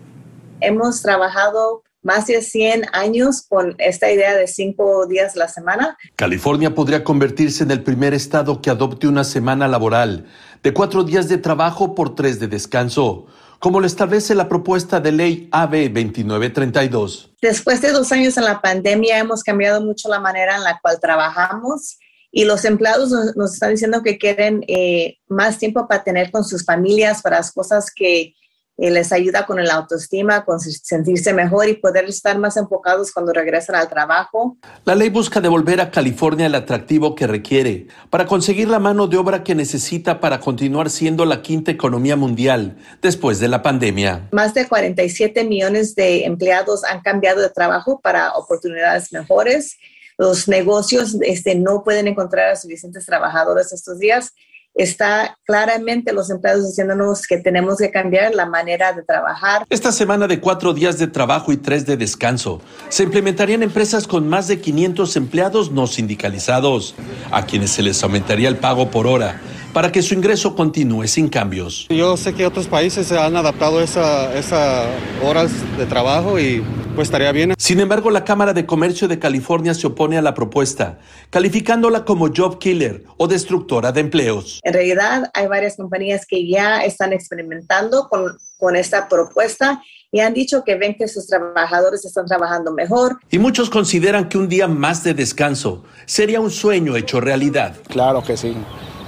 Hemos 0.61 1.03
trabajado 1.03 1.83
más 2.03 2.27
de 2.27 2.43
100 2.43 2.87
años 2.93 3.47
con 3.49 3.75
esta 3.79 4.11
idea 4.11 4.37
de 4.37 4.47
cinco 4.47 5.07
días 5.07 5.37
a 5.37 5.41
la 5.41 5.49
semana. 5.49 5.97
California 6.17 6.75
podría 6.75 7.03
convertirse 7.03 7.65
en 7.65 7.71
el 7.71 7.83
primer 7.83 8.15
estado 8.15 8.61
que 8.61 8.71
adopte 8.71 9.09
una 9.09 9.25
semana 9.25 9.67
laboral 9.69 10.27
de 10.63 10.73
cuatro 10.73 11.03
días 11.05 11.29
de 11.29 11.39
trabajo 11.39 11.95
por 11.95 12.15
tres 12.15 12.39
de 12.41 12.49
descanso 12.49 13.27
como 13.65 13.81
lo 13.81 13.87
establece 13.87 14.35
la 14.35 14.47
propuesta 14.47 15.01
de 15.01 15.11
ley 15.11 15.49
AB 15.51 15.91
2932. 15.91 17.31
Después 17.41 17.81
de 17.81 17.93
dos 17.93 18.13
años 18.13 18.37
en 18.37 18.45
la 18.45 18.61
pandemia 18.61 19.19
hemos 19.19 19.43
cambiado 19.43 19.81
mucho 19.81 20.11
la 20.11 20.21
manera 20.21 20.57
en 20.57 20.65
la 20.65 20.79
cual 20.81 21.01
trabajamos 21.01 21.97
y 22.37 22.45
los 22.45 22.65
empleados 22.65 23.13
nos, 23.37 23.55
están 23.55 23.71
diciendo 23.71 24.03
que 24.03 24.19
quieren 24.19 24.65
eh, 24.67 25.19
más 25.29 25.59
tiempo 25.59 25.87
para 25.87 26.03
tener 26.03 26.33
con 26.33 26.45
sus 26.45 26.65
familias, 26.65 27.23
para 27.23 27.37
las 27.37 27.53
cosas 27.53 27.93
que 27.95 28.35
eh, 28.77 28.91
les 28.91 29.13
ayuda 29.13 29.47
con 29.47 29.61
el 29.61 29.71
autoestima, 29.71 30.45
con 30.45 30.59
sentirse 30.59 31.33
mejor 31.33 31.69
y 31.69 31.75
poder 31.75 32.07
estar 32.07 32.37
más 32.37 32.57
enfocados 32.57 33.13
cuando 33.13 33.33
regresan 33.33 33.77
al 33.77 33.89
trabajo. 33.89 34.59
La 34.85 34.97
ley 34.97 35.11
busca 35.11 35.41
devolver 35.41 35.81
a 35.81 35.93
California 35.93 36.47
el 36.47 36.57
atractivo 36.57 37.15
que 37.15 37.29
requiere 37.29 37.87
para 38.11 38.27
conseguir 38.27 38.69
la 38.69 38.81
mano 38.81 39.07
de 39.07 39.17
obra 39.17 39.45
que 39.45 39.55
necesita 39.55 40.19
para 40.19 40.41
continuar 40.41 40.91
siendo 40.91 41.25
la 41.27 41.41
quinta 41.41 41.71
economía 41.71 42.17
mundial 42.17 42.79
después 43.01 43.39
de 43.39 43.47
la 43.47 43.63
pandemia. 43.63 44.29
Más 44.33 44.55
de 44.55 44.67
47 44.67 45.45
millones 45.45 45.95
de 45.95 46.25
empleados 46.25 46.83
han 46.83 47.01
cambiado 47.01 47.43
de 47.43 47.51
trabajo 47.51 48.01
para 48.01 48.33
oportunidades 48.33 49.13
mejores. 49.13 49.79
Los 50.19 50.49
negocios 50.49 51.17
este, 51.23 51.55
no 51.55 51.83
pueden 51.85 52.09
encontrar 52.09 52.51
a 52.51 52.57
suficientes 52.57 53.07
trabajadores 53.07 53.73
estos 53.73 53.99
días 53.99 54.33
está 54.75 55.39
claramente 55.45 56.13
los 56.13 56.31
empleados 56.31 56.67
diciéndonos 56.67 57.27
que 57.27 57.39
tenemos 57.39 57.79
que 57.79 57.91
cambiar 57.91 58.35
la 58.35 58.47
manera 58.47 58.93
de 58.93 59.03
trabajar. 59.03 59.65
Esta 59.71 59.93
semana 59.93 60.27
de 60.27 60.41
cuatro 60.41 60.75
días 60.75 60.99
de 60.99 61.07
trabajo 61.07 61.53
y 61.53 61.57
tres 61.57 61.87
de 61.87 61.97
descanso 61.97 62.61
se 62.89 63.05
implementarían 63.05 63.63
empresas 63.63 64.07
con 64.07 64.29
más 64.29 64.49
de 64.49 64.61
500 64.61 65.17
empleados 65.17 65.71
no 65.71 65.87
sindicalizados, 65.87 66.95
a 67.31 67.47
quienes 67.47 67.71
se 67.71 67.83
les 67.83 68.03
aumentaría 68.03 68.49
el 68.49 68.57
pago 68.57 68.91
por 68.91 69.07
hora 69.07 69.41
para 69.75 69.91
que 69.91 70.01
su 70.01 70.15
ingreso 70.15 70.55
continúe 70.55 71.09
sin 71.09 71.29
cambios. 71.29 71.87
Yo 71.91 72.17
sé 72.17 72.33
que 72.33 72.47
otros 72.47 72.69
países 72.69 73.09
se 73.09 73.19
han 73.19 73.37
adaptado 73.37 73.81
a 73.81 73.83
esas 73.83 74.35
esa 74.37 74.87
horas 75.23 75.51
de 75.77 75.85
trabajo 75.85 76.39
y 76.39 76.65
pues 76.95 77.09
estaría 77.09 77.33
bien. 77.33 77.55
Sin 77.59 77.81
embargo, 77.81 78.11
la 78.11 78.25
Cámara 78.25 78.53
de 78.53 78.67
Comercio 78.67 79.09
de 79.09 79.19
California 79.19 79.75
se 79.75 79.89
opone 79.89 80.17
a 80.17 80.23
la 80.23 80.33
propuesta, 80.33 81.01
calificándola 81.31 82.05
como 82.05 82.29
job 82.35 82.59
killer 82.59 83.03
o 83.17 83.27
destructora 83.27 83.91
de 83.91 84.01
empleos. 84.01 84.61
En 84.63 84.73
realidad, 84.73 85.29
hay 85.35 85.49
varias 85.49 85.77
compañías 85.77 86.25
que 86.25 86.49
ya 86.49 86.85
están 86.85 87.13
experimentando 87.13 88.09
con, 88.09 88.39
con 88.59 88.77
esta 88.77 89.09
propuesta 89.09 89.83
y 90.13 90.21
han 90.21 90.35
dicho 90.35 90.63
que 90.63 90.77
ven 90.77 90.95
que 90.95 91.09
sus 91.09 91.27
trabajadores 91.27 92.05
están 92.05 92.27
trabajando 92.27 92.73
mejor. 92.73 93.19
Y 93.29 93.41
muchos 93.41 93.71
consideran 93.71 94.29
que 94.29 94.39
un 94.39 94.49
día 94.49 94.69
más 94.69 95.03
de 95.03 95.15
descanso 95.15 95.83
sería 96.07 96.41
un 96.41 96.53
sueño 96.53 96.95
hecho 96.95 97.21
realidad. 97.21 97.75
Claro 97.89 98.23
que 98.23 98.37
sí. 98.37 98.55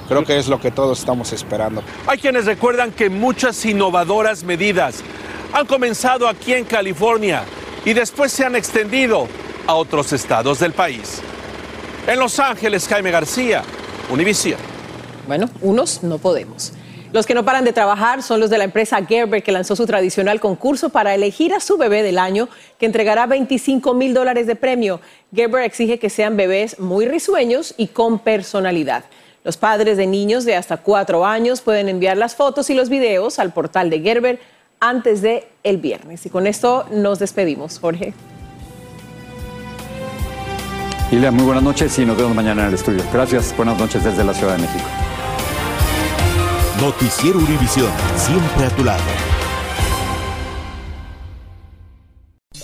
Creo 0.08 0.24
que 0.24 0.38
es 0.38 0.48
lo 0.48 0.60
que 0.60 0.70
todos 0.70 1.00
estamos 1.00 1.32
esperando. 1.32 1.82
Hay 2.06 2.18
quienes 2.18 2.46
recuerdan 2.46 2.92
que 2.92 3.10
muchas 3.10 3.64
innovadoras 3.64 4.44
medidas 4.44 5.02
han 5.52 5.66
comenzado 5.66 6.28
aquí 6.28 6.52
en 6.52 6.64
California 6.64 7.44
y 7.84 7.92
después 7.92 8.32
se 8.32 8.44
han 8.44 8.56
extendido 8.56 9.26
a 9.66 9.74
otros 9.74 10.12
estados 10.12 10.60
del 10.60 10.72
país. 10.72 11.20
En 12.06 12.20
Los 12.20 12.38
Ángeles, 12.38 12.86
Jaime 12.86 13.10
García, 13.10 13.62
Univision. 14.10 14.60
Bueno, 15.26 15.50
unos 15.60 16.04
no 16.04 16.18
podemos. 16.18 16.72
Los 17.12 17.26
que 17.26 17.34
no 17.34 17.44
paran 17.44 17.64
de 17.64 17.72
trabajar 17.72 18.22
son 18.22 18.40
los 18.40 18.50
de 18.50 18.58
la 18.58 18.64
empresa 18.64 19.04
Gerber 19.04 19.42
que 19.42 19.50
lanzó 19.50 19.74
su 19.74 19.86
tradicional 19.86 20.38
concurso 20.38 20.90
para 20.90 21.14
elegir 21.14 21.54
a 21.54 21.60
su 21.60 21.78
bebé 21.78 22.02
del 22.02 22.18
año 22.18 22.48
que 22.78 22.86
entregará 22.86 23.26
25 23.26 23.94
mil 23.94 24.12
dólares 24.12 24.46
de 24.46 24.54
premio. 24.54 25.00
Gerber 25.34 25.62
exige 25.62 25.98
que 25.98 26.10
sean 26.10 26.36
bebés 26.36 26.78
muy 26.78 27.06
risueños 27.06 27.74
y 27.76 27.88
con 27.88 28.18
personalidad. 28.18 29.04
Los 29.46 29.56
padres 29.56 29.96
de 29.96 30.08
niños 30.08 30.44
de 30.44 30.56
hasta 30.56 30.78
cuatro 30.78 31.24
años 31.24 31.60
pueden 31.60 31.88
enviar 31.88 32.16
las 32.16 32.34
fotos 32.34 32.68
y 32.68 32.74
los 32.74 32.88
videos 32.88 33.38
al 33.38 33.52
portal 33.52 33.90
de 33.90 34.00
Gerber 34.00 34.40
antes 34.80 35.22
de 35.22 35.46
el 35.62 35.76
viernes. 35.76 36.26
Y 36.26 36.30
con 36.30 36.48
esto 36.48 36.84
nos 36.90 37.20
despedimos, 37.20 37.78
Jorge. 37.78 38.12
Ilia, 41.12 41.30
muy 41.30 41.44
buenas 41.44 41.62
noches 41.62 41.96
y 41.96 42.04
nos 42.04 42.16
vemos 42.16 42.34
mañana 42.34 42.62
en 42.62 42.68
el 42.70 42.74
estudio. 42.74 43.04
Gracias, 43.12 43.54
buenas 43.56 43.78
noches 43.78 44.02
desde 44.02 44.24
la 44.24 44.34
Ciudad 44.34 44.56
de 44.56 44.62
México. 44.62 44.84
Noticiero 46.80 47.38
Univisión, 47.38 47.92
siempre 48.16 48.66
a 48.66 48.70
tu 48.70 48.82
lado. 48.82 49.35